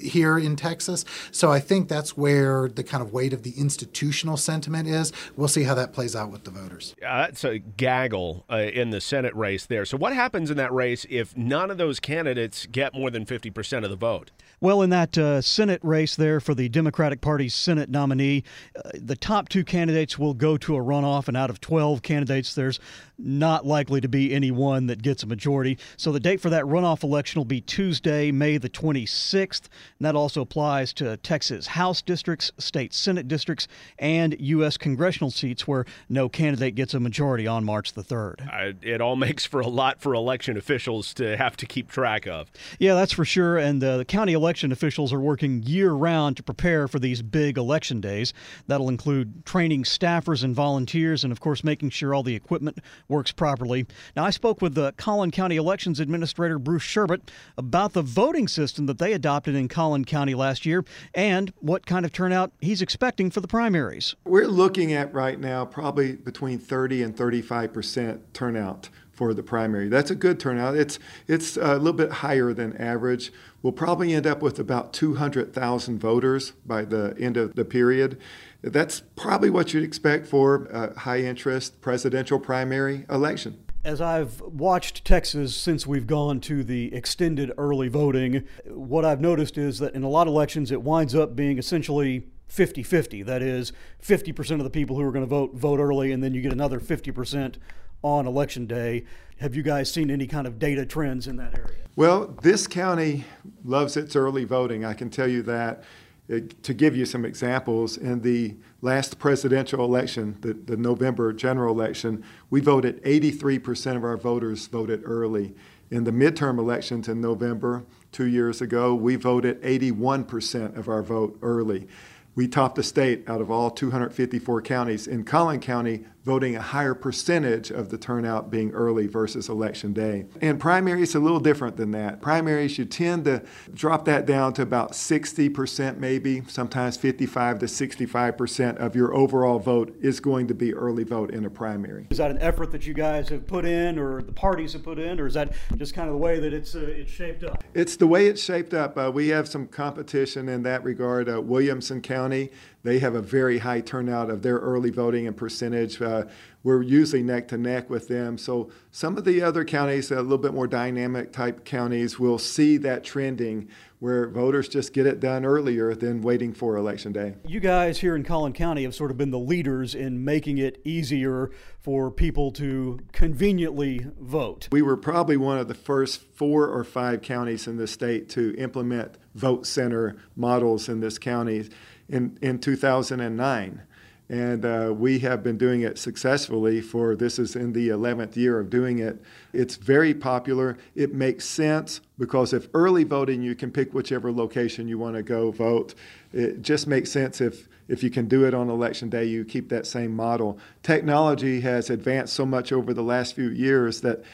here 0.00 0.38
in 0.38 0.56
Texas. 0.56 1.04
So 1.30 1.50
I 1.50 1.60
think 1.60 1.88
that's 1.88 2.16
where 2.16 2.68
the 2.68 2.84
kind 2.84 3.02
of 3.02 3.12
weight 3.12 3.32
of 3.32 3.42
the 3.42 3.52
institutional 3.58 4.36
sentiment 4.36 4.88
is. 4.88 5.12
We'll 5.36 5.48
see 5.48 5.64
how 5.64 5.74
that 5.74 5.92
plays 5.92 6.14
out 6.16 6.30
with 6.30 6.44
the 6.44 6.50
voters. 6.50 6.94
Uh, 7.02 7.26
that's 7.26 7.44
a 7.44 7.58
gaggle 7.58 8.44
uh, 8.50 8.56
in 8.56 8.90
the 8.90 9.00
Senate 9.00 9.34
race 9.34 9.66
there. 9.66 9.84
So, 9.84 9.96
what 9.96 10.12
happens 10.12 10.50
in 10.50 10.56
that 10.56 10.72
race 10.72 11.06
if 11.08 11.36
none 11.36 11.70
of 11.70 11.78
those 11.78 12.00
candidates 12.00 12.66
get 12.66 12.94
more 12.94 13.10
than 13.10 13.24
50% 13.24 13.84
of 13.84 13.90
the 13.90 13.96
vote? 13.96 14.30
Well, 14.66 14.82
in 14.82 14.90
that 14.90 15.16
uh, 15.16 15.42
Senate 15.42 15.78
race 15.84 16.16
there 16.16 16.40
for 16.40 16.52
the 16.52 16.68
Democratic 16.68 17.20
Party's 17.20 17.54
Senate 17.54 17.88
nominee, 17.88 18.42
uh, 18.74 18.90
the 18.94 19.14
top 19.14 19.48
two 19.48 19.62
candidates 19.62 20.18
will 20.18 20.34
go 20.34 20.56
to 20.56 20.74
a 20.74 20.80
runoff, 20.80 21.28
and 21.28 21.36
out 21.36 21.50
of 21.50 21.60
12 21.60 22.02
candidates, 22.02 22.52
there's 22.52 22.80
not 23.16 23.64
likely 23.64 24.00
to 24.00 24.08
be 24.08 24.34
any 24.34 24.50
one 24.50 24.88
that 24.88 25.02
gets 25.02 25.22
a 25.22 25.26
majority. 25.26 25.78
So 25.96 26.10
the 26.10 26.18
date 26.18 26.40
for 26.40 26.50
that 26.50 26.64
runoff 26.64 27.04
election 27.04 27.38
will 27.38 27.46
be 27.46 27.60
Tuesday, 27.60 28.32
May 28.32 28.58
the 28.58 28.68
26th. 28.68 29.68
And 29.98 30.06
that 30.06 30.16
also 30.16 30.40
applies 30.40 30.92
to 30.94 31.16
Texas 31.18 31.68
House 31.68 32.02
districts, 32.02 32.50
state 32.58 32.92
Senate 32.92 33.28
districts, 33.28 33.68
and 34.00 34.36
U.S. 34.40 34.76
congressional 34.76 35.30
seats 35.30 35.68
where 35.68 35.86
no 36.08 36.28
candidate 36.28 36.74
gets 36.74 36.92
a 36.92 36.98
majority 36.98 37.46
on 37.46 37.64
March 37.64 37.92
the 37.92 38.02
3rd. 38.02 38.48
Uh, 38.52 38.72
it 38.82 39.00
all 39.00 39.16
makes 39.26 39.46
for 39.46 39.60
a 39.60 39.68
lot 39.68 40.00
for 40.00 40.12
election 40.12 40.56
officials 40.56 41.14
to 41.14 41.36
have 41.36 41.56
to 41.56 41.66
keep 41.66 41.88
track 41.88 42.26
of. 42.26 42.50
Yeah, 42.80 42.94
that's 42.94 43.12
for 43.12 43.24
sure. 43.24 43.58
And 43.58 43.82
uh, 43.82 43.98
the 43.98 44.04
county 44.04 44.32
election 44.32 44.55
officials 44.64 45.12
are 45.12 45.20
working 45.20 45.62
year 45.62 45.92
round 45.92 46.36
to 46.36 46.42
prepare 46.42 46.88
for 46.88 46.98
these 46.98 47.22
big 47.22 47.58
election 47.58 48.00
days. 48.00 48.32
That'll 48.66 48.88
include 48.88 49.44
training 49.44 49.84
staffers 49.84 50.42
and 50.42 50.54
volunteers, 50.54 51.24
and 51.24 51.32
of 51.32 51.40
course, 51.40 51.62
making 51.64 51.90
sure 51.90 52.14
all 52.14 52.22
the 52.22 52.34
equipment 52.34 52.78
works 53.08 53.32
properly. 53.32 53.86
Now, 54.14 54.24
I 54.24 54.30
spoke 54.30 54.62
with 54.62 54.74
the 54.74 54.92
Collin 54.96 55.30
County 55.30 55.56
Elections 55.56 56.00
Administrator 56.00 56.58
Bruce 56.58 56.82
Sherbet 56.82 57.30
about 57.56 57.92
the 57.92 58.02
voting 58.02 58.48
system 58.48 58.86
that 58.86 58.98
they 58.98 59.12
adopted 59.12 59.54
in 59.54 59.68
Collin 59.68 60.04
County 60.04 60.34
last 60.34 60.66
year 60.66 60.84
and 61.14 61.52
what 61.60 61.86
kind 61.86 62.04
of 62.04 62.12
turnout 62.12 62.52
he's 62.60 62.82
expecting 62.82 63.30
for 63.30 63.40
the 63.40 63.48
primaries. 63.48 64.14
We're 64.24 64.48
looking 64.48 64.92
at 64.92 65.12
right 65.12 65.38
now 65.38 65.64
probably 65.64 66.14
between 66.14 66.58
30 66.58 67.02
and 67.02 67.16
35 67.16 67.72
percent 67.72 68.34
turnout 68.34 68.88
for 69.16 69.32
the 69.32 69.42
primary. 69.42 69.88
That's 69.88 70.10
a 70.10 70.14
good 70.14 70.38
turnout. 70.38 70.76
It's 70.76 70.98
it's 71.26 71.56
a 71.56 71.76
little 71.76 71.94
bit 71.94 72.12
higher 72.12 72.52
than 72.52 72.76
average. 72.76 73.32
We'll 73.62 73.72
probably 73.72 74.14
end 74.14 74.26
up 74.26 74.42
with 74.42 74.58
about 74.58 74.92
200,000 74.92 75.98
voters 75.98 76.52
by 76.64 76.84
the 76.84 77.16
end 77.18 77.36
of 77.36 77.54
the 77.54 77.64
period. 77.64 78.20
That's 78.62 79.00
probably 79.16 79.50
what 79.50 79.72
you'd 79.72 79.82
expect 79.82 80.26
for 80.26 80.66
a 80.66 80.98
high 81.00 81.20
interest 81.20 81.80
presidential 81.80 82.38
primary 82.38 83.06
election. 83.10 83.64
As 83.82 84.00
I've 84.00 84.40
watched 84.40 85.04
Texas 85.04 85.56
since 85.56 85.86
we've 85.86 86.06
gone 86.06 86.40
to 86.40 86.62
the 86.62 86.92
extended 86.92 87.52
early 87.56 87.88
voting, 87.88 88.44
what 88.66 89.04
I've 89.04 89.20
noticed 89.20 89.56
is 89.56 89.78
that 89.78 89.94
in 89.94 90.02
a 90.02 90.08
lot 90.08 90.26
of 90.26 90.34
elections 90.34 90.70
it 90.70 90.82
winds 90.82 91.14
up 91.14 91.34
being 91.34 91.58
essentially 91.58 92.26
50 92.48 92.82
50. 92.82 93.22
That 93.22 93.42
is, 93.42 93.72
50% 94.02 94.52
of 94.52 94.64
the 94.64 94.70
people 94.70 94.96
who 94.96 95.02
are 95.02 95.12
going 95.12 95.24
to 95.24 95.28
vote 95.28 95.54
vote 95.54 95.80
early, 95.80 96.12
and 96.12 96.22
then 96.22 96.34
you 96.34 96.42
get 96.42 96.52
another 96.52 96.80
50% 96.80 97.56
on 98.02 98.26
election 98.26 98.66
day. 98.66 99.04
Have 99.38 99.54
you 99.54 99.62
guys 99.62 99.90
seen 99.90 100.10
any 100.10 100.26
kind 100.26 100.46
of 100.46 100.58
data 100.58 100.86
trends 100.86 101.26
in 101.26 101.36
that 101.36 101.54
area? 101.54 101.84
Well, 101.94 102.36
this 102.42 102.66
county 102.66 103.24
loves 103.64 103.96
its 103.96 104.16
early 104.16 104.44
voting. 104.44 104.84
I 104.84 104.94
can 104.94 105.10
tell 105.10 105.28
you 105.28 105.42
that. 105.42 105.84
It, 106.28 106.60
to 106.64 106.74
give 106.74 106.96
you 106.96 107.06
some 107.06 107.24
examples, 107.24 107.96
in 107.96 108.22
the 108.22 108.56
last 108.80 109.18
presidential 109.20 109.84
election, 109.84 110.36
the, 110.40 110.54
the 110.54 110.76
November 110.76 111.32
general 111.32 111.72
election, 111.72 112.24
we 112.50 112.60
voted 112.60 113.00
83% 113.04 113.96
of 113.96 114.02
our 114.02 114.16
voters 114.16 114.66
voted 114.66 115.02
early. 115.04 115.54
In 115.90 116.02
the 116.02 116.10
midterm 116.10 116.58
elections 116.58 117.06
in 117.08 117.20
November, 117.20 117.84
two 118.10 118.26
years 118.26 118.60
ago, 118.60 118.92
we 118.92 119.14
voted 119.14 119.62
81% 119.62 120.76
of 120.76 120.88
our 120.88 121.02
vote 121.02 121.38
early. 121.42 121.86
We 122.34 122.48
topped 122.48 122.74
the 122.74 122.82
state 122.82 123.28
out 123.28 123.40
of 123.40 123.50
all 123.50 123.70
254 123.70 124.62
counties. 124.62 125.06
In 125.06 125.22
Collin 125.22 125.60
County, 125.60 126.04
voting 126.26 126.56
a 126.56 126.60
higher 126.60 126.92
percentage 126.92 127.70
of 127.70 127.88
the 127.88 127.96
turnout 127.96 128.50
being 128.50 128.72
early 128.72 129.06
versus 129.06 129.48
election 129.48 129.92
day. 129.92 130.26
And 130.40 130.58
primaries 130.58 131.14
a 131.14 131.20
little 131.20 131.38
different 131.38 131.76
than 131.76 131.92
that. 131.92 132.20
Primaries, 132.20 132.76
you 132.78 132.84
tend 132.84 133.26
to 133.26 133.44
drop 133.72 134.06
that 134.06 134.26
down 134.26 134.52
to 134.54 134.62
about 134.62 134.90
60% 134.90 135.98
maybe, 135.98 136.42
sometimes 136.48 136.96
55 136.96 137.60
to 137.60 137.66
65% 137.66 138.76
of 138.78 138.96
your 138.96 139.14
overall 139.14 139.60
vote 139.60 139.96
is 140.02 140.18
going 140.18 140.48
to 140.48 140.54
be 140.54 140.74
early 140.74 141.04
vote 141.04 141.30
in 141.30 141.44
a 141.44 141.50
primary. 141.50 142.08
Is 142.10 142.18
that 142.18 142.32
an 142.32 142.38
effort 142.38 142.72
that 142.72 142.88
you 142.88 142.92
guys 142.92 143.28
have 143.28 143.46
put 143.46 143.64
in 143.64 143.96
or 143.96 144.20
the 144.20 144.32
parties 144.32 144.72
have 144.72 144.82
put 144.82 144.98
in 144.98 145.20
or 145.20 145.26
is 145.26 145.34
that 145.34 145.54
just 145.76 145.94
kind 145.94 146.08
of 146.08 146.14
the 146.14 146.18
way 146.18 146.40
that 146.40 146.52
it's, 146.52 146.74
uh, 146.74 146.80
it's 146.80 147.12
shaped 147.12 147.44
up? 147.44 147.62
It's 147.72 147.94
the 147.94 148.08
way 148.08 148.26
it's 148.26 148.42
shaped 148.42 148.74
up. 148.74 148.98
Uh, 148.98 149.12
we 149.14 149.28
have 149.28 149.46
some 149.46 149.68
competition 149.68 150.48
in 150.48 150.64
that 150.64 150.82
regard. 150.82 151.28
Uh, 151.28 151.40
Williamson 151.40 152.02
County 152.02 152.50
they 152.86 153.00
have 153.00 153.16
a 153.16 153.20
very 153.20 153.58
high 153.58 153.80
turnout 153.80 154.30
of 154.30 154.42
their 154.42 154.58
early 154.58 154.90
voting 154.90 155.26
and 155.26 155.36
percentage. 155.36 156.00
Uh, 156.00 156.24
we're 156.62 156.82
usually 156.82 157.22
neck 157.22 157.48
to 157.48 157.58
neck 157.58 157.90
with 157.90 158.06
them. 158.06 158.38
So 158.38 158.70
some 158.92 159.18
of 159.18 159.24
the 159.24 159.42
other 159.42 159.64
counties, 159.64 160.12
a 160.12 160.22
little 160.22 160.38
bit 160.38 160.54
more 160.54 160.68
dynamic 160.68 161.32
type 161.32 161.64
counties, 161.64 162.20
will 162.20 162.38
see 162.38 162.76
that 162.78 163.02
trending 163.02 163.68
where 163.98 164.28
voters 164.28 164.68
just 164.68 164.92
get 164.92 165.06
it 165.06 165.18
done 165.18 165.44
earlier 165.44 165.94
than 165.94 166.22
waiting 166.22 166.52
for 166.52 166.76
election 166.76 167.12
day. 167.12 167.34
You 167.46 167.60
guys 167.60 167.98
here 167.98 168.14
in 168.14 168.22
Collin 168.22 168.52
County 168.52 168.84
have 168.84 168.94
sort 168.94 169.10
of 169.10 169.16
been 169.16 169.30
the 169.30 169.38
leaders 169.38 169.94
in 169.94 170.24
making 170.24 170.58
it 170.58 170.80
easier 170.84 171.50
for 171.80 172.10
people 172.10 172.52
to 172.52 173.00
conveniently 173.12 174.06
vote. 174.20 174.68
We 174.70 174.82
were 174.82 174.96
probably 174.96 175.36
one 175.36 175.58
of 175.58 175.66
the 175.66 175.74
first 175.74 176.20
four 176.20 176.68
or 176.68 176.84
five 176.84 177.22
counties 177.22 177.66
in 177.66 177.78
the 177.78 177.86
state 177.86 178.28
to 178.30 178.54
implement 178.58 179.16
vote 179.34 179.66
center 179.66 180.16
models 180.36 180.88
in 180.88 181.00
this 181.00 181.18
county 181.18 181.68
in, 182.08 182.38
in 182.42 182.58
2009. 182.58 183.82
And 184.28 184.64
uh, 184.64 184.92
we 184.92 185.20
have 185.20 185.44
been 185.44 185.56
doing 185.56 185.82
it 185.82 185.98
successfully 185.98 186.80
for 186.80 187.14
this 187.14 187.38
is 187.38 187.54
in 187.54 187.72
the 187.72 187.90
11th 187.90 188.34
year 188.34 188.58
of 188.58 188.70
doing 188.70 188.98
it. 188.98 189.22
It's 189.52 189.76
very 189.76 190.14
popular. 190.14 190.76
It 190.96 191.14
makes 191.14 191.44
sense 191.44 192.00
because 192.18 192.52
if 192.52 192.68
early 192.74 193.04
voting, 193.04 193.40
you 193.40 193.54
can 193.54 193.70
pick 193.70 193.94
whichever 193.94 194.32
location 194.32 194.88
you 194.88 194.98
want 194.98 195.14
to 195.14 195.22
go 195.22 195.52
vote. 195.52 195.94
It 196.32 196.62
just 196.62 196.88
makes 196.88 197.12
sense 197.12 197.40
if, 197.40 197.68
if 197.86 198.02
you 198.02 198.10
can 198.10 198.26
do 198.26 198.44
it 198.44 198.52
on 198.52 198.68
election 198.68 199.08
day, 199.08 199.26
you 199.26 199.44
keep 199.44 199.68
that 199.68 199.86
same 199.86 200.14
model. 200.16 200.58
Technology 200.82 201.60
has 201.60 201.88
advanced 201.88 202.32
so 202.32 202.44
much 202.44 202.72
over 202.72 202.92
the 202.92 203.02
last 203.02 203.36
few 203.36 203.50
years 203.50 204.00
that 204.00 204.24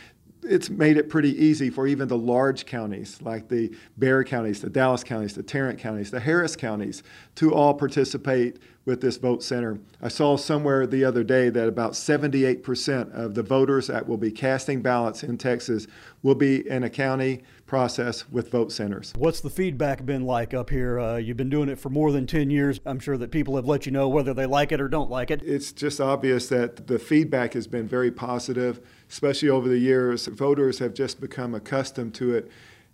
it's 0.42 0.68
made 0.68 0.96
it 0.96 1.08
pretty 1.08 1.30
easy 1.42 1.70
for 1.70 1.86
even 1.86 2.08
the 2.08 2.18
large 2.18 2.66
counties 2.66 3.20
like 3.22 3.48
the 3.48 3.74
Bexar 3.96 4.24
counties, 4.24 4.60
the 4.60 4.70
Dallas 4.70 5.04
counties, 5.04 5.34
the 5.34 5.42
Tarrant 5.42 5.78
counties, 5.78 6.10
the 6.10 6.20
Harris 6.20 6.56
counties 6.56 7.02
to 7.36 7.54
all 7.54 7.74
participate 7.74 8.58
with 8.84 9.00
this 9.00 9.16
vote 9.16 9.42
center. 9.42 9.78
I 10.00 10.08
saw 10.08 10.36
somewhere 10.36 10.86
the 10.86 11.04
other 11.04 11.22
day 11.22 11.50
that 11.50 11.68
about 11.68 11.92
78% 11.92 13.12
of 13.12 13.34
the 13.34 13.42
voters 13.42 13.86
that 13.86 14.08
will 14.08 14.16
be 14.16 14.32
casting 14.32 14.82
ballots 14.82 15.22
in 15.22 15.38
Texas 15.38 15.86
will 16.22 16.34
be 16.34 16.68
in 16.68 16.82
a 16.82 16.90
county 16.90 17.42
process 17.66 18.28
with 18.28 18.50
vote 18.50 18.72
centers. 18.72 19.12
What's 19.16 19.40
the 19.40 19.50
feedback 19.50 20.04
been 20.04 20.26
like 20.26 20.52
up 20.52 20.68
here? 20.68 20.98
Uh, 20.98 21.16
you've 21.16 21.36
been 21.36 21.48
doing 21.48 21.68
it 21.68 21.78
for 21.78 21.90
more 21.90 22.10
than 22.10 22.26
10 22.26 22.50
years. 22.50 22.80
I'm 22.84 22.98
sure 22.98 23.16
that 23.16 23.30
people 23.30 23.54
have 23.56 23.66
let 23.66 23.86
you 23.86 23.92
know 23.92 24.08
whether 24.08 24.34
they 24.34 24.46
like 24.46 24.72
it 24.72 24.80
or 24.80 24.88
don't 24.88 25.10
like 25.10 25.30
it. 25.30 25.42
It's 25.44 25.72
just 25.72 26.00
obvious 26.00 26.48
that 26.48 26.88
the 26.88 26.98
feedback 26.98 27.54
has 27.54 27.68
been 27.68 27.86
very 27.86 28.10
positive 28.10 28.80
especially 29.12 29.50
over 29.50 29.68
the 29.68 29.78
years, 29.78 30.26
voters 30.26 30.80
have 30.80 30.94
just 30.94 31.20
become 31.20 31.54
accustomed 31.54 32.14
to 32.14 32.34
it. 32.34 32.50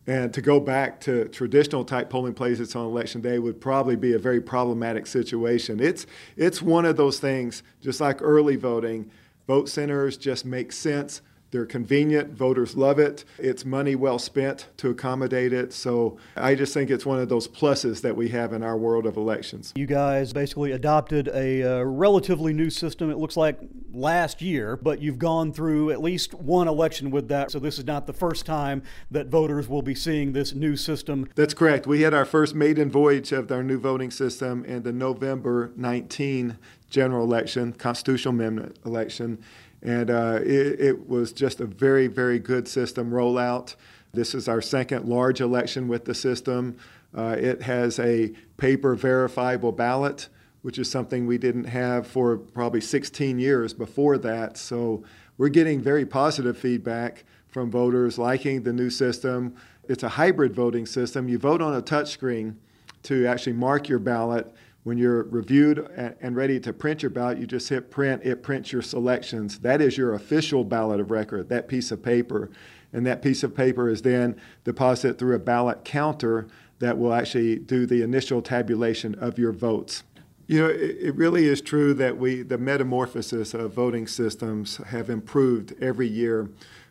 And 0.06 0.34
to 0.34 0.42
go 0.42 0.58
back 0.58 1.00
to 1.02 1.26
traditional 1.28 1.84
type 1.84 2.10
polling 2.10 2.34
places 2.34 2.74
on 2.74 2.84
election 2.84 3.20
day 3.20 3.38
would 3.38 3.60
probably 3.60 3.96
be 3.96 4.14
a 4.14 4.18
very 4.18 4.40
problematic 4.40 5.06
situation. 5.06 5.80
It's, 5.80 6.06
it's 6.36 6.60
one 6.60 6.84
of 6.84 6.96
those 6.96 7.20
things, 7.20 7.62
just 7.80 8.00
like 8.00 8.20
early 8.20 8.56
voting, 8.56 9.10
Vote 9.48 9.66
centers 9.66 10.18
just 10.18 10.44
make 10.44 10.70
sense. 10.72 11.22
They're 11.50 11.66
convenient. 11.66 12.34
Voters 12.34 12.76
love 12.76 12.98
it. 12.98 13.24
It's 13.38 13.64
money 13.64 13.94
well 13.94 14.18
spent 14.18 14.68
to 14.78 14.90
accommodate 14.90 15.52
it. 15.52 15.72
So 15.72 16.18
I 16.36 16.54
just 16.54 16.74
think 16.74 16.90
it's 16.90 17.06
one 17.06 17.18
of 17.18 17.28
those 17.28 17.48
pluses 17.48 18.02
that 18.02 18.16
we 18.16 18.28
have 18.28 18.52
in 18.52 18.62
our 18.62 18.76
world 18.76 19.06
of 19.06 19.16
elections. 19.16 19.72
You 19.74 19.86
guys 19.86 20.32
basically 20.32 20.72
adopted 20.72 21.28
a 21.28 21.62
uh, 21.62 21.82
relatively 21.84 22.52
new 22.52 22.68
system. 22.68 23.10
It 23.10 23.16
looks 23.16 23.36
like 23.36 23.58
last 23.92 24.42
year, 24.42 24.76
but 24.76 25.00
you've 25.00 25.18
gone 25.18 25.52
through 25.52 25.90
at 25.90 26.02
least 26.02 26.34
one 26.34 26.68
election 26.68 27.10
with 27.10 27.28
that. 27.28 27.50
So 27.50 27.58
this 27.58 27.78
is 27.78 27.86
not 27.86 28.06
the 28.06 28.12
first 28.12 28.44
time 28.44 28.82
that 29.10 29.28
voters 29.28 29.68
will 29.68 29.82
be 29.82 29.94
seeing 29.94 30.32
this 30.32 30.52
new 30.52 30.76
system. 30.76 31.28
That's 31.34 31.54
correct. 31.54 31.86
We 31.86 32.02
had 32.02 32.12
our 32.12 32.26
first 32.26 32.54
maiden 32.54 32.90
voyage 32.90 33.32
of 33.32 33.50
our 33.50 33.62
new 33.62 33.78
voting 33.78 34.10
system 34.10 34.64
in 34.66 34.82
the 34.82 34.92
November 34.92 35.72
19 35.76 36.58
general 36.90 37.24
election, 37.24 37.72
constitutional 37.72 38.34
amendment 38.34 38.78
election. 38.84 39.38
And 39.82 40.10
uh, 40.10 40.40
it, 40.42 40.80
it, 40.80 41.08
was 41.08 41.32
just 41.32 41.60
a 41.60 41.66
very, 41.66 42.08
very 42.08 42.38
good 42.38 42.66
system 42.66 43.10
rollout. 43.10 43.76
This 44.12 44.34
is 44.34 44.48
our 44.48 44.60
second 44.60 45.06
large 45.08 45.40
election 45.40 45.86
with 45.86 46.04
the 46.04 46.14
system. 46.14 46.76
Uh, 47.16 47.36
it 47.38 47.62
has 47.62 47.98
a 48.00 48.32
paper 48.56 48.94
verifiable 48.94 49.72
ballot, 49.72 50.28
which 50.62 50.78
is 50.78 50.90
something 50.90 51.26
we 51.26 51.38
didn't 51.38 51.64
have 51.64 52.06
for 52.06 52.36
probably 52.36 52.80
16 52.80 53.38
years 53.38 53.72
before 53.72 54.18
that. 54.18 54.56
So 54.56 55.04
we're 55.36 55.48
getting 55.48 55.80
very 55.80 56.04
positive 56.04 56.58
feedback 56.58 57.24
from 57.48 57.70
voters 57.70 58.18
liking 58.18 58.62
the 58.62 58.72
new 58.72 58.90
system. 58.90 59.54
It's 59.88 60.02
a 60.02 60.08
hybrid 60.08 60.54
voting 60.54 60.86
system. 60.86 61.28
You 61.28 61.38
vote 61.38 61.62
on 61.62 61.74
a 61.74 61.82
touchscreen 61.82 62.56
to 63.04 63.26
actually 63.26 63.54
mark 63.54 63.88
your 63.88 64.00
ballot 64.00 64.52
when 64.84 64.96
you're 64.96 65.24
reviewed 65.24 65.78
and 66.20 66.36
ready 66.36 66.58
to 66.60 66.72
print 66.72 67.02
your 67.02 67.10
ballot, 67.10 67.38
you 67.38 67.46
just 67.46 67.68
hit 67.68 67.90
print, 67.90 68.22
it 68.24 68.42
prints 68.42 68.72
your 68.72 68.82
selections. 68.82 69.58
That 69.58 69.80
is 69.80 69.98
your 69.98 70.14
official 70.14 70.64
ballot 70.64 71.00
of 71.00 71.10
record, 71.10 71.48
that 71.48 71.68
piece 71.68 71.90
of 71.90 72.02
paper. 72.02 72.50
And 72.92 73.04
that 73.06 73.20
piece 73.20 73.42
of 73.42 73.54
paper 73.54 73.90
is 73.90 74.02
then 74.02 74.40
deposited 74.64 75.18
through 75.18 75.34
a 75.34 75.40
ballot 75.40 75.84
counter 75.84 76.48
that 76.78 76.96
will 76.96 77.12
actually 77.12 77.56
do 77.56 77.86
the 77.86 78.02
initial 78.02 78.40
tabulation 78.40 79.14
of 79.16 79.38
your 79.38 79.52
votes. 79.52 80.04
You 80.46 80.62
know, 80.62 80.68
it, 80.68 80.96
it 81.00 81.14
really 81.14 81.44
is 81.44 81.60
true 81.60 81.92
that 81.94 82.16
we, 82.16 82.42
the 82.42 82.56
metamorphosis 82.56 83.52
of 83.52 83.74
voting 83.74 84.06
systems 84.06 84.78
have 84.78 85.10
improved 85.10 85.74
every 85.82 86.08
year 86.08 86.48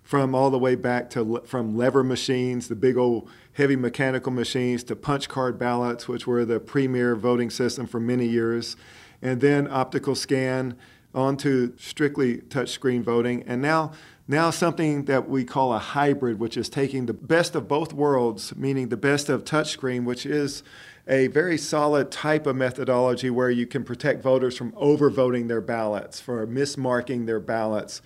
from 0.07 0.33
all 0.33 0.49
the 0.49 0.57
way 0.57 0.73
back 0.73 1.09
to 1.09 1.41
from 1.43 1.75
lever 1.75 2.01
machines, 2.01 2.69
the 2.69 2.75
big 2.75 2.95
old 2.95 3.29
heavy 3.51 3.75
mechanical 3.75 4.31
machines, 4.31 4.81
to 4.81 4.95
punch 4.95 5.27
card 5.27 5.59
ballots, 5.59 6.07
which 6.07 6.25
were 6.25 6.45
the 6.45 6.61
premier 6.61 7.13
voting 7.13 7.49
system 7.49 7.85
for 7.85 7.99
many 7.99 8.25
years, 8.25 8.77
and 9.21 9.41
then 9.41 9.67
optical 9.69 10.15
scan 10.15 10.77
onto 11.13 11.77
strictly 11.77 12.37
touchscreen 12.37 13.03
voting, 13.03 13.43
and 13.47 13.61
now 13.61 13.91
now 14.29 14.49
something 14.49 15.03
that 15.05 15.27
we 15.27 15.43
call 15.43 15.73
a 15.73 15.79
hybrid, 15.79 16.39
which 16.39 16.55
is 16.55 16.69
taking 16.69 17.05
the 17.05 17.13
best 17.13 17.53
of 17.53 17.67
both 17.67 17.91
worlds, 17.91 18.55
meaning 18.55 18.87
the 18.87 18.95
best 18.95 19.27
of 19.27 19.43
touchscreen, 19.43 20.05
which 20.05 20.25
is 20.25 20.63
a 21.05 21.27
very 21.27 21.57
solid 21.57 22.11
type 22.11 22.47
of 22.47 22.55
methodology 22.55 23.29
where 23.29 23.49
you 23.49 23.67
can 23.67 23.83
protect 23.83 24.23
voters 24.23 24.55
from 24.55 24.71
overvoting 24.71 25.49
their 25.49 25.59
ballots, 25.59 26.21
for 26.21 26.47
mismarking 26.47 27.25
their 27.25 27.41
ballots 27.41 28.01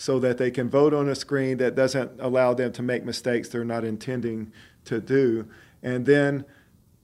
so 0.00 0.20
that 0.20 0.38
they 0.38 0.48
can 0.48 0.70
vote 0.70 0.94
on 0.94 1.08
a 1.08 1.14
screen 1.16 1.56
that 1.56 1.74
doesn't 1.74 2.12
allow 2.20 2.54
them 2.54 2.70
to 2.70 2.80
make 2.80 3.04
mistakes 3.04 3.48
they're 3.48 3.64
not 3.64 3.82
intending 3.82 4.52
to 4.84 5.00
do. 5.00 5.44
And 5.82 6.06
then 6.06 6.44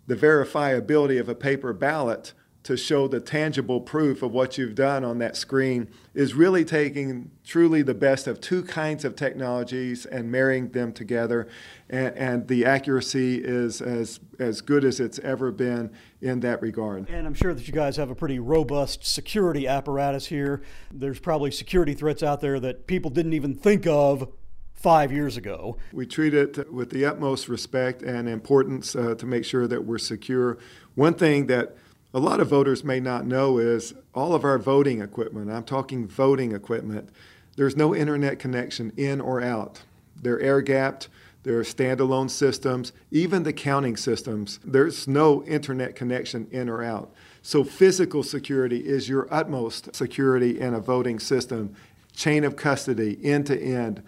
the 0.07 0.15
verifiability 0.15 1.19
of 1.19 1.29
a 1.29 1.35
paper 1.35 1.73
ballot 1.73 2.35
to 2.65 2.79
show 2.79 3.07
the 3.07 3.21
tangible 3.21 3.79
proof 3.79 4.23
of 4.23 4.33
what 4.33 4.57
you've 4.57 4.75
done 4.75 5.05
on 5.05 5.19
that 5.19 5.37
screen 5.37 5.87
is 6.15 6.33
really 6.35 6.65
taking 6.65 7.31
truly 7.45 7.83
the 7.83 7.95
best 7.95 8.27
of 8.27 8.41
two 8.41 8.63
kinds 8.63 9.05
of 9.05 9.15
technologies 9.15 10.07
and 10.07 10.33
marrying 10.33 10.71
them 10.71 10.91
together. 10.91 11.47
And, 11.91 12.17
and, 12.17 12.49
the 12.49 12.65
accuracy 12.65 13.37
is 13.37 13.83
as, 13.83 14.19
as 14.39 14.63
good 14.63 14.85
as 14.85 14.99
it's 14.99 15.19
ever 15.19 15.53
been 15.53 15.93
in 16.23 16.41
that 16.41 16.63
regard. 16.63 17.09
And 17.11 17.27
I'm 17.27 17.35
sure 17.35 17.53
that 17.53 17.67
you 17.67 17.73
guys 17.73 17.97
have 17.97 18.11
a 18.11 18.15
pretty 18.15 18.39
robust 18.39 19.05
security 19.05 19.69
apparatus 19.69 20.27
here. 20.27 20.63
There's 20.91 21.21
probably 21.21 21.51
security 21.51 21.93
threats 21.93 22.23
out 22.23 22.41
there 22.41 22.59
that 22.61 22.87
people 22.87 23.11
didn't 23.11 23.35
even 23.35 23.55
think 23.55 23.87
of 23.87 24.33
five 24.73 25.13
years 25.13 25.37
ago. 25.37 25.77
We 25.93 26.07
treat 26.07 26.33
it 26.33 26.73
with 26.73 26.91
the 26.91 27.05
utmost 27.05 27.49
respect 27.49 28.03
and 28.03 28.27
importance 28.29 28.97
uh, 28.97 29.15
to 29.17 29.27
make 29.27 29.45
sure 29.45 29.67
that 29.67 29.85
we're 29.85 29.99
secure. 29.99 30.59
One 30.95 31.15
thing 31.15 31.47
that 31.47 31.77
a 32.15 32.21
lot 32.21 32.39
of 32.39 32.49
voters 32.49 32.85
may 32.85 33.01
not 33.01 33.27
know 33.27 33.59
is 33.59 33.93
all 34.15 34.35
of 34.35 34.45
our 34.45 34.57
voting 34.57 35.03
equipment, 35.03 35.51
I'm 35.51 35.65
talking 35.65 36.07
voting 36.07 36.53
equipment, 36.53 37.11
there's 37.57 37.77
no 37.77 37.95
internet 37.95 38.39
connection 38.39 38.93
in 38.97 39.21
or 39.21 39.43
out. 39.43 39.83
They're 40.23 40.41
air 40.41 40.63
gapped, 40.63 41.09
they're 41.43 41.63
standalone 41.63 42.31
systems, 42.31 42.93
even 43.11 43.43
the 43.43 43.53
counting 43.53 43.97
systems, 43.97 44.61
there's 44.65 45.09
no 45.09 45.43
internet 45.45 45.97
connection 45.97 46.47
in 46.53 46.69
or 46.69 46.85
out. 46.85 47.13
So, 47.43 47.65
physical 47.65 48.23
security 48.23 48.79
is 48.79 49.09
your 49.09 49.27
utmost 49.31 49.95
security 49.95 50.61
in 50.61 50.73
a 50.73 50.81
voting 50.81 51.19
system. 51.19 51.75
Chain 52.15 52.45
of 52.45 52.55
custody, 52.55 53.19
end 53.25 53.47
to 53.49 53.61
end, 53.61 54.03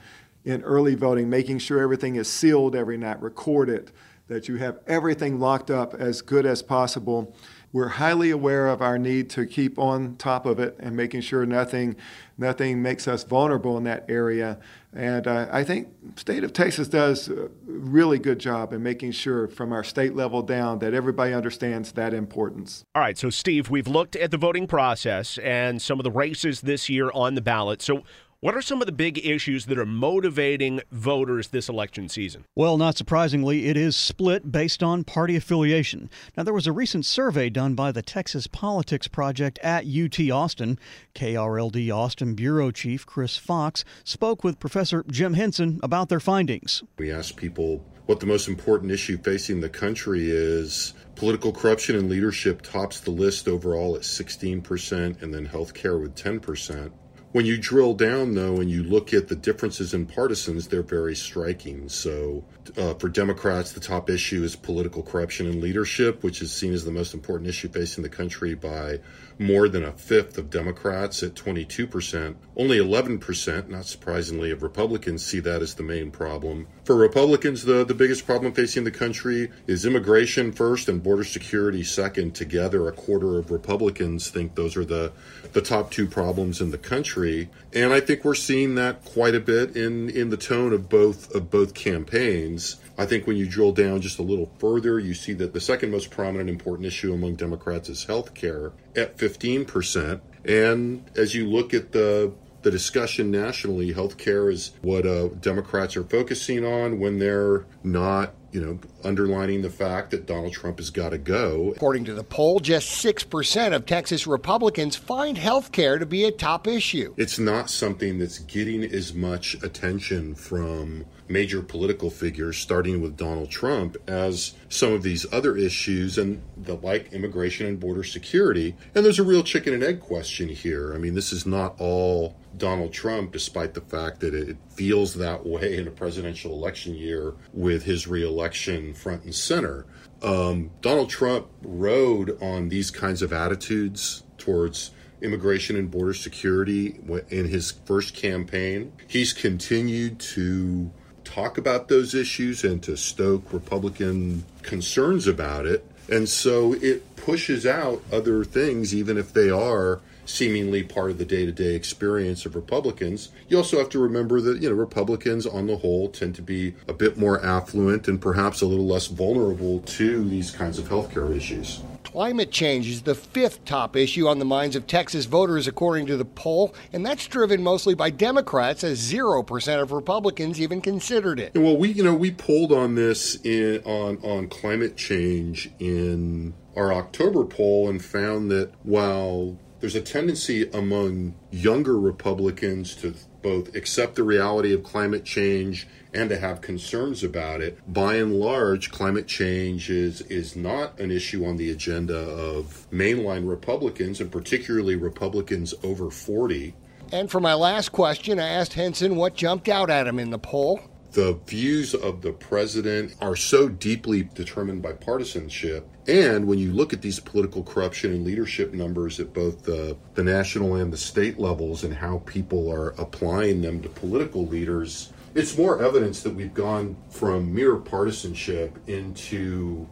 in 0.45 0.63
early 0.63 0.95
voting, 0.95 1.29
making 1.29 1.59
sure 1.59 1.81
everything 1.81 2.15
is 2.15 2.29
sealed 2.29 2.77
every 2.77 2.97
night, 2.97 3.21
recorded, 3.21 3.91
that 4.29 4.49
you 4.49 4.57
have 4.57 4.79
everything 4.87 5.39
locked 5.39 5.71
up 5.71 5.93
as 5.95 6.23
good 6.23 6.47
as 6.47 6.63
possible. 6.63 7.35
We're 7.77 7.89
highly 7.89 8.31
aware 8.31 8.69
of 8.69 8.81
our 8.81 8.99
need 8.99 9.29
to 9.31 9.45
keep 9.45 9.79
on 9.79 10.17
top 10.17 10.47
of 10.47 10.59
it 10.59 10.77
and 10.81 10.97
making 10.97 11.21
sure 11.21 11.45
nothing, 11.45 11.97
nothing 12.39 12.81
makes 12.81 13.07
us 13.07 13.23
vulnerable 13.23 13.77
in 13.77 13.85
that 13.85 14.07
area. 14.09 14.59
And 14.95 15.27
uh, 15.27 15.49
I 15.53 15.63
think 15.63 15.89
state 16.17 16.43
of 16.43 16.55
Texas 16.55 16.89
does 16.89 17.29
a 17.29 17.51
really 17.67 18.19
good 18.19 18.39
job 18.39 18.73
in 18.73 18.83
making 18.83 19.13
sure 19.13 19.47
from 19.47 19.75
our 19.75 19.85
state 19.85 20.17
level 20.17 20.41
down 20.41 20.79
that 20.79 20.95
everybody 20.95 21.35
understands 21.35 21.93
that 21.93 22.15
importance. 22.15 22.83
All 22.95 23.03
right, 23.03 23.19
so 23.19 23.29
Steve, 23.29 23.69
we've 23.69 23.89
looked 23.89 24.17
at 24.17 24.31
the 24.31 24.39
voting 24.39 24.67
process 24.67 25.37
and 25.37 25.83
some 25.83 26.01
of 26.01 26.05
the 26.05 26.11
races 26.11 26.63
this 26.63 26.89
year 26.89 27.11
on 27.13 27.35
the 27.35 27.43
ballot. 27.43 27.83
So 27.83 28.05
what 28.41 28.55
are 28.55 28.63
some 28.63 28.83
of 28.83 28.87
the 28.87 28.93
big 28.93 29.25
issues 29.25 29.67
that 29.67 29.79
are 29.79 29.87
motivating 29.87 30.81
voters 30.93 31.49
this 31.49 31.69
election 31.69 32.09
season? 32.09 32.45
Well, 32.55 32.77
not 32.77 32.97
surprisingly, 32.97 33.67
it 33.67 33.77
is 33.77 33.97
split 33.97 34.53
based 34.53 34.83
on 34.83 35.05
party 35.05 35.37
affiliation. 35.37 36.11
Now, 36.37 36.43
there 36.43 36.55
was 36.55 36.67
a 36.67 36.73
recent 36.73 37.07
survey 37.07 37.49
done 37.49 37.75
by 37.75 37.93
the 37.93 38.03
Texas 38.03 38.47
Politics 38.47 39.09
Project 39.09 39.59
at 39.61 39.87
UT 39.87 40.21
Austin. 40.31 40.79
KRLD 41.15 41.91
Austin 41.95 42.35
Bureau 42.35 42.71
Chief 42.71 43.07
Chris 43.07 43.37
Fox 43.37 43.85
spoke 44.05 44.45
with 44.45 44.61
Professor 44.61 45.05
Jim 45.11 45.35
Henson 45.35 45.81
about 45.83 46.09
their 46.09 46.21
findings. 46.21 46.83
We 46.99 47.11
asked 47.11 47.37
people 47.37 47.85
what 48.07 48.21
the 48.21 48.27
most 48.27 48.49
important 48.49 48.93
issue 48.93 49.19
facing 49.19 49.61
the 49.61 49.69
country 49.69 50.31
is. 50.31 50.95
Political 51.17 51.53
corruption 51.53 51.97
and 51.97 52.11
leadership 52.11 52.63
tops 52.63 53.01
the 53.01 53.11
list 53.11 53.49
overall 53.49 53.97
at 53.97 54.03
16%, 54.03 55.23
and 55.23 55.35
then 55.35 55.49
healthcare 55.49 56.01
with 56.01 56.15
10%. 56.15 56.93
When 57.37 57.45
you 57.45 57.59
drill 57.59 57.93
down, 57.93 58.33
though, 58.33 58.57
and 58.63 58.71
you 58.71 58.83
look 58.83 59.13
at 59.13 59.29
the 59.29 59.37
differences 59.37 59.93
in 59.93 60.07
partisans, 60.07 60.69
they're 60.69 60.81
very 60.81 61.15
striking. 61.15 61.87
So, 61.91 62.45
uh, 62.77 62.95
for 62.95 63.09
Democrats, 63.09 63.73
the 63.73 63.81
top 63.81 64.11
issue 64.11 64.43
is 64.43 64.57
political 64.57 65.03
corruption 65.03 65.47
and 65.47 65.61
leadership, 65.61 66.23
which 66.23 66.43
is 66.43 66.53
seen 66.53 66.73
as 66.73 66.85
the 66.85 66.91
most 66.91 67.15
important 67.15 67.49
issue 67.49 67.69
facing 67.69 68.03
the 68.03 68.09
country 68.09 68.55
by 68.55 69.01
more 69.39 69.69
than 69.69 69.85
a 69.85 69.93
fifth 69.93 70.39
of 70.39 70.51
Democrats 70.51 71.23
at 71.23 71.35
22%. 71.35 72.35
Only 72.57 72.79
11%, 72.79 73.69
not 73.69 73.85
surprisingly, 73.85 74.51
of 74.51 74.63
Republicans 74.63 75.25
see 75.25 75.41
that 75.41 75.63
as 75.63 75.75
the 75.75 75.83
main 75.83 76.11
problem. 76.11 76.67
For 76.85 76.97
Republicans, 76.97 77.65
the, 77.65 77.85
the 77.85 77.95
biggest 77.95 78.27
problem 78.27 78.53
facing 78.53 78.85
the 78.85 78.91
country 78.91 79.51
is 79.67 79.85
immigration 79.85 80.53
first 80.53 80.89
and 80.89 81.03
border 81.03 81.25
security 81.25 81.85
second. 81.85 82.35
Together, 82.35 82.89
a 82.89 82.93
quarter 82.93 83.39
of 83.39 83.51
Republicans 83.51 84.31
think 84.31 84.55
those 84.55 84.77
are 84.77 84.85
the, 84.85 85.13
the 85.53 85.61
top 85.61 85.91
two 85.91 86.07
problems 86.07 86.61
in 86.61 86.71
the 86.71 86.79
country. 86.79 87.51
And 87.75 87.93
I 87.93 88.01
think 88.01 88.25
we're 88.25 88.35
seeing 88.35 88.75
that 88.77 89.05
quite 89.05 89.35
a 89.35 89.41
bit 89.41 89.77
in, 89.77 90.09
in 90.09 90.31
the 90.31 90.37
tone 90.37 90.73
of 90.73 90.89
both 90.89 91.35
of 91.35 91.51
both 91.51 91.75
campaigns. 91.75 92.56
I 92.99 93.07
think 93.07 93.27
when 93.27 93.37
you 93.37 93.47
drill 93.47 93.73
down 93.73 94.01
just 94.01 94.19
a 94.19 94.23
little 94.23 94.51
further, 94.59 94.99
you 94.99 95.15
see 95.15 95.33
that 95.35 95.53
the 95.53 95.61
second 95.61 95.91
most 95.91 96.11
prominent 96.11 96.49
important 96.49 96.87
issue 96.87 97.13
among 97.13 97.37
Democrats 97.37 97.89
is 97.89 98.05
health 98.05 98.35
care 98.35 98.73
at 98.95 99.17
15%. 99.17 100.21
And 100.45 101.05
as 101.17 101.35
you 101.35 101.49
look 101.49 101.75
at 101.75 101.93
the 101.93 102.33
the 102.63 102.71
discussion 102.73 103.31
nationally, 103.31 103.95
healthcare 103.95 104.53
is 104.53 104.73
what 104.83 105.07
uh, 105.07 105.29
Democrats 105.41 105.97
are 105.97 106.03
focusing 106.03 106.65
on 106.65 106.99
when 106.99 107.21
they're 107.21 107.65
not 107.85 108.35
you 108.57 108.65
know, 108.65 108.79
underlining 109.05 109.61
the 109.61 109.69
fact 109.69 110.11
that 110.13 110.25
Donald 110.25 110.51
Trump 110.51 110.79
has 110.79 110.89
got 110.89 111.11
to 111.11 111.19
go. 111.19 111.75
According 111.77 112.07
to 112.07 112.15
the 112.15 112.25
poll, 112.25 112.59
just 112.59 113.05
6% 113.05 113.75
of 113.75 113.85
Texas 113.85 114.27
Republicans 114.27 114.97
find 114.97 115.37
health 115.37 115.73
care 115.73 115.99
to 115.99 116.07
be 116.07 116.25
a 116.25 116.33
top 116.33 116.67
issue. 116.67 117.13
It's 117.19 117.39
not 117.39 117.69
something 117.69 118.19
that's 118.19 118.39
getting 118.39 118.83
as 118.83 119.13
much 119.13 119.63
attention 119.63 120.35
from 120.35 121.05
major 121.29 121.63
political 121.63 122.11
figures, 122.11 122.57
starting 122.57 123.01
with 123.01 123.17
Donald 123.17 123.51
Trump, 123.51 123.97
as 124.07 124.55
some 124.69 124.93
of 124.93 125.03
these 125.03 125.27
other 125.33 125.57
issues 125.57 126.19
and 126.19 126.43
the 126.57 126.75
like 126.77 127.13
immigration 127.13 127.67
and 127.67 127.81
border 127.81 128.05
security. 128.05 128.77
And 128.95 129.05
there's 129.05 129.19
a 129.19 129.25
real 129.25 129.43
chicken 129.43 129.75
and 129.75 129.83
egg 129.83 130.01
question 130.01 130.49
here. 130.49 130.95
I 130.95 130.99
mean, 130.99 131.15
this 131.15 131.33
is 131.33 131.47
not 131.47 131.81
all 131.81 132.37
Donald 132.57 132.93
Trump, 132.93 133.33
despite 133.33 133.75
the 133.75 133.81
fact 133.81 134.21
that 134.21 134.35
it 134.35 134.57
feels 134.71 135.15
that 135.15 135.45
way 135.47 135.77
in 135.77 135.87
a 135.87 135.91
presidential 135.91 136.53
election 136.53 136.95
year 136.95 137.35
with 137.53 137.85
his 137.85 138.07
reelection 138.07 138.95
front 138.95 139.25
and 139.25 139.35
center. 139.35 139.87
Um, 140.23 140.71
Donald 140.81 141.11
Trump 141.11 141.49
rode 141.63 142.41
on 142.43 142.69
these 142.69 142.91
kinds 142.91 143.21
of 143.23 143.33
attitudes 143.33 144.23
towards 144.39 144.93
immigration 145.21 145.77
and 145.77 145.91
border 145.91 146.15
security 146.15 146.99
in 147.31 147.47
his 147.47 147.73
first 147.85 148.15
campaign. 148.15 148.93
He's 149.07 149.33
continued 149.33 150.19
to 150.21 150.91
talk 151.27 151.59
about 151.59 151.89
those 151.89 152.15
issues 152.15 152.65
and 152.65 152.83
to 152.85 152.97
stoke 152.97 153.53
Republican 153.53 154.45
concerns 154.63 155.27
about 155.27 155.67
it. 155.67 155.85
And 156.09 156.29
so 156.29 156.75
it 156.75 157.17
pushes 157.17 157.67
out 157.67 158.03
other 158.13 158.45
things, 158.45 158.95
even 158.95 159.19
if 159.19 159.33
they 159.33 159.51
are 159.51 160.01
seemingly 160.27 160.83
part 160.83 161.11
of 161.11 161.19
the 161.19 161.25
day-to-day 161.25 161.75
experience 161.75 162.45
of 162.45 162.55
Republicans. 162.55 163.31
You 163.49 163.57
also 163.57 163.79
have 163.79 163.89
to 163.91 163.99
remember 163.99 164.41
that, 164.41 164.61
you 164.61 164.69
know, 164.69 164.75
Republicans 164.75 165.47
on 165.47 165.67
the 165.67 165.77
whole 165.77 166.09
tend 166.09 166.35
to 166.37 166.43
be 166.43 166.75
a 166.89 166.93
bit 166.93 167.17
more 167.17 167.45
affluent 167.45 168.09
and 168.09 168.21
perhaps 168.21 168.61
a 168.61 168.67
little 168.67 168.87
less 168.87 169.07
vulnerable 169.07 169.81
to 169.81 170.29
these 170.29 170.51
kinds 170.51 170.79
of 170.79 170.89
healthcare 170.89 171.35
issues. 171.35 171.81
Climate 172.05 172.51
change 172.51 172.89
is 172.89 173.03
the 173.03 173.15
fifth 173.15 173.65
top 173.65 173.97
issue 173.97 174.27
on 174.29 174.39
the 174.39 174.45
minds 174.45 174.77
of 174.77 174.87
Texas 174.87 175.27
voters, 175.27 175.67
according 175.67 176.07
to 176.07 176.17
the 176.17 176.25
poll, 176.25 176.75
and 176.93 177.05
that's 177.05 177.27
driven 177.27 177.63
mostly 177.63 177.95
by 177.95 178.11
Democrats, 178.11 178.85
as 178.85 178.99
zero 178.99 179.43
percent 179.43 179.83
of 179.83 179.93
Republicans 179.93 180.61
even 180.61 180.81
considered 180.81 181.39
it. 181.39 181.55
Well, 181.55 181.77
we 181.77 181.91
you 181.91 182.03
know 182.03 182.15
we 182.15 182.31
polled 182.31 182.73
on 182.73 182.95
this 182.95 183.35
in 183.45 183.83
on 183.85 184.19
on 184.23 184.49
climate 184.49 184.97
change 184.97 185.71
in 185.79 186.55
our 186.77 186.93
October 186.93 187.45
poll 187.45 187.89
and 187.89 188.03
found 188.03 188.51
that 188.51 188.73
while 188.83 189.59
there's 189.81 189.95
a 189.95 190.01
tendency 190.01 190.69
among 190.71 191.35
younger 191.51 191.99
Republicans 191.99 192.95
to 192.97 193.15
both 193.43 193.75
accept 193.77 194.17
the 194.17 194.25
reality 194.25 194.73
of 194.73 194.83
climate 194.83 195.25
change 195.25 195.87
and 196.13 196.29
to 196.31 196.39
have 196.39 196.61
concerns 196.61 197.23
about 197.23 197.61
it. 197.61 197.79
By 197.93 198.17
and 198.17 198.35
large, 198.35 198.91
climate 198.91 199.27
change 199.27 199.91
is, 199.91 200.23
is 200.23 200.57
not 200.57 200.99
an 200.99 201.11
issue 201.11 201.45
on 201.45 201.57
the 201.57 201.71
agenda 201.71 202.17
of 202.19 202.87
mainline 202.91 203.49
Republicans, 203.49 204.21
and 204.21 204.33
particularly 204.33 204.97
Republicans 204.97 205.75
over 205.83 206.11
40. 206.11 206.75
And 207.13 207.31
for 207.31 207.39
my 207.39 207.55
last 207.55 207.93
question, 207.93 208.41
I 208.41 208.49
asked 208.49 208.73
Henson 208.73 209.15
what 209.15 209.35
jumped 209.35 209.69
out 209.69 209.91
at 209.91 210.07
him 210.07 210.19
in 210.19 210.31
the 210.31 210.39
poll 210.39 210.81
the 211.17 211.33
views 211.47 211.95
of 211.95 212.21
the 212.21 212.31
president 212.31 213.15
are 213.23 213.35
so 213.35 213.71
deeply 213.71 214.25
determined 214.35 214.83
by 214.83 214.93
partisanship. 214.93 215.89
And 216.07 216.47
when 216.47 216.59
you 216.59 216.73
look 216.73 216.93
at 216.93 217.01
these 217.01 217.21
political 217.21 217.63
corruption 217.63 218.13
and 218.13 218.23
leadership 218.23 218.75
numbers 218.75 219.19
at 219.19 219.33
both 219.33 219.63
the, 219.63 219.97
the 220.13 220.23
national 220.23 220.75
and 220.75 220.93
the 220.93 220.99
state 220.99 221.39
levels 221.39 221.85
and 221.85 221.95
how 221.95 222.19
people 222.27 222.71
are 222.71 222.91
applying 222.99 223.63
them 223.63 223.81
to 223.81 223.89
political 223.89 224.47
leaders, 224.47 225.11
it's 225.35 225.57
more 225.57 225.83
evidence 225.83 226.23
that 226.23 226.35
we've 226.35 226.53
gone 226.53 226.95
from 227.09 227.55
mere 227.55 227.77
partisanship 227.77 228.79
into 228.87 229.89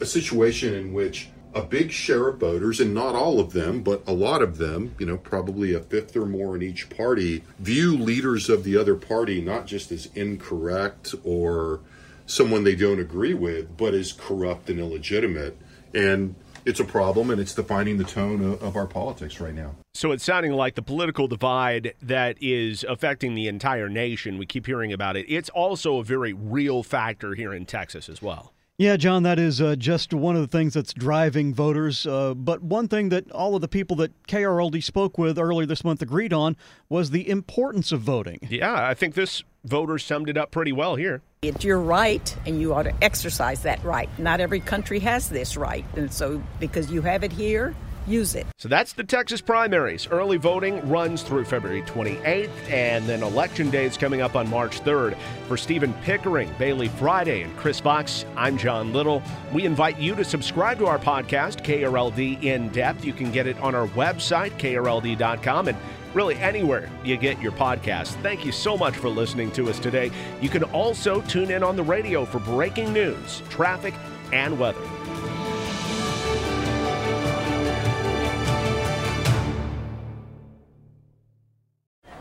a 0.00 0.06
situation 0.06 0.74
in 0.74 0.92
which 0.92 1.28
a 1.54 1.62
big 1.62 1.92
share 1.92 2.28
of 2.28 2.38
voters, 2.38 2.80
and 2.80 2.92
not 2.92 3.14
all 3.14 3.38
of 3.38 3.52
them, 3.52 3.82
but 3.82 4.02
a 4.06 4.12
lot 4.12 4.42
of 4.42 4.58
them, 4.58 4.94
you 4.98 5.06
know, 5.06 5.16
probably 5.16 5.72
a 5.72 5.80
fifth 5.80 6.16
or 6.16 6.26
more 6.26 6.56
in 6.56 6.62
each 6.62 6.90
party, 6.90 7.44
view 7.58 7.96
leaders 7.96 8.48
of 8.48 8.64
the 8.64 8.76
other 8.76 8.96
party 8.96 9.40
not 9.40 9.66
just 9.66 9.92
as 9.92 10.06
incorrect 10.14 11.14
or 11.22 11.80
someone 12.26 12.64
they 12.64 12.74
don't 12.74 12.98
agree 12.98 13.34
with, 13.34 13.76
but 13.76 13.94
as 13.94 14.12
corrupt 14.12 14.68
and 14.68 14.80
illegitimate. 14.80 15.56
And 15.94 16.34
it's 16.64 16.80
a 16.80 16.84
problem, 16.84 17.30
and 17.30 17.40
it's 17.40 17.54
defining 17.54 17.98
the 17.98 18.04
tone 18.04 18.42
of, 18.42 18.62
of 18.62 18.76
our 18.76 18.86
politics 18.86 19.38
right 19.38 19.54
now. 19.54 19.74
So 19.92 20.10
it's 20.12 20.24
sounding 20.24 20.52
like 20.52 20.74
the 20.74 20.82
political 20.82 21.28
divide 21.28 21.94
that 22.02 22.36
is 22.40 22.84
affecting 22.84 23.34
the 23.34 23.46
entire 23.46 23.88
nation. 23.88 24.38
We 24.38 24.46
keep 24.46 24.66
hearing 24.66 24.92
about 24.92 25.16
it. 25.16 25.26
It's 25.28 25.50
also 25.50 25.98
a 25.98 26.04
very 26.04 26.32
real 26.32 26.82
factor 26.82 27.34
here 27.34 27.52
in 27.52 27.66
Texas 27.66 28.08
as 28.08 28.20
well. 28.20 28.52
Yeah, 28.76 28.96
John, 28.96 29.22
that 29.22 29.38
is 29.38 29.60
uh, 29.60 29.76
just 29.76 30.12
one 30.12 30.34
of 30.34 30.42
the 30.42 30.48
things 30.48 30.74
that's 30.74 30.92
driving 30.92 31.54
voters. 31.54 32.08
Uh, 32.08 32.34
but 32.34 32.60
one 32.60 32.88
thing 32.88 33.10
that 33.10 33.30
all 33.30 33.54
of 33.54 33.60
the 33.60 33.68
people 33.68 33.94
that 33.98 34.26
KRLD 34.26 34.82
spoke 34.82 35.16
with 35.16 35.38
earlier 35.38 35.64
this 35.64 35.84
month 35.84 36.02
agreed 36.02 36.32
on 36.32 36.56
was 36.88 37.10
the 37.10 37.28
importance 37.28 37.92
of 37.92 38.00
voting. 38.00 38.40
Yeah, 38.50 38.74
I 38.74 38.94
think 38.94 39.14
this 39.14 39.44
voter 39.62 39.96
summed 39.96 40.28
it 40.28 40.36
up 40.36 40.50
pretty 40.50 40.72
well 40.72 40.96
here. 40.96 41.22
It's 41.42 41.62
your 41.62 41.78
right, 41.78 42.36
and 42.46 42.60
you 42.60 42.74
ought 42.74 42.82
to 42.82 43.04
exercise 43.04 43.62
that 43.62 43.82
right. 43.84 44.08
Not 44.18 44.40
every 44.40 44.58
country 44.58 44.98
has 44.98 45.28
this 45.28 45.56
right. 45.56 45.84
And 45.94 46.12
so, 46.12 46.42
because 46.58 46.90
you 46.90 47.00
have 47.02 47.22
it 47.22 47.30
here, 47.30 47.76
use 48.06 48.34
it. 48.34 48.46
So 48.58 48.68
that's 48.68 48.92
the 48.92 49.04
Texas 49.04 49.40
primaries. 49.40 50.06
Early 50.06 50.36
voting 50.36 50.86
runs 50.88 51.22
through 51.22 51.44
February 51.44 51.82
28th, 51.82 52.50
and 52.70 53.06
then 53.08 53.22
election 53.22 53.70
day 53.70 53.84
is 53.84 53.96
coming 53.96 54.20
up 54.20 54.36
on 54.36 54.48
March 54.48 54.80
3rd. 54.80 55.16
For 55.48 55.56
Stephen 55.56 55.92
Pickering, 56.02 56.50
Bailey 56.58 56.88
Friday, 56.88 57.42
and 57.42 57.56
Chris 57.56 57.80
Fox, 57.80 58.24
I'm 58.36 58.58
John 58.58 58.92
Little. 58.92 59.22
We 59.52 59.64
invite 59.64 59.98
you 59.98 60.14
to 60.14 60.24
subscribe 60.24 60.78
to 60.78 60.86
our 60.86 60.98
podcast, 60.98 61.64
KRLD 61.64 62.42
In 62.42 62.68
Depth. 62.70 63.04
You 63.04 63.12
can 63.12 63.30
get 63.30 63.46
it 63.46 63.58
on 63.60 63.74
our 63.74 63.88
website, 63.88 64.52
krld.com, 64.58 65.68
and 65.68 65.78
really 66.14 66.36
anywhere 66.36 66.88
you 67.04 67.16
get 67.16 67.40
your 67.40 67.52
podcast. 67.52 68.20
Thank 68.22 68.44
you 68.44 68.52
so 68.52 68.76
much 68.76 68.96
for 68.96 69.08
listening 69.08 69.50
to 69.52 69.68
us 69.68 69.78
today. 69.78 70.10
You 70.40 70.48
can 70.48 70.62
also 70.64 71.20
tune 71.22 71.50
in 71.50 71.62
on 71.62 71.76
the 71.76 71.82
radio 71.82 72.24
for 72.24 72.38
breaking 72.38 72.92
news, 72.92 73.42
traffic, 73.50 73.94
and 74.32 74.58
weather. 74.58 74.80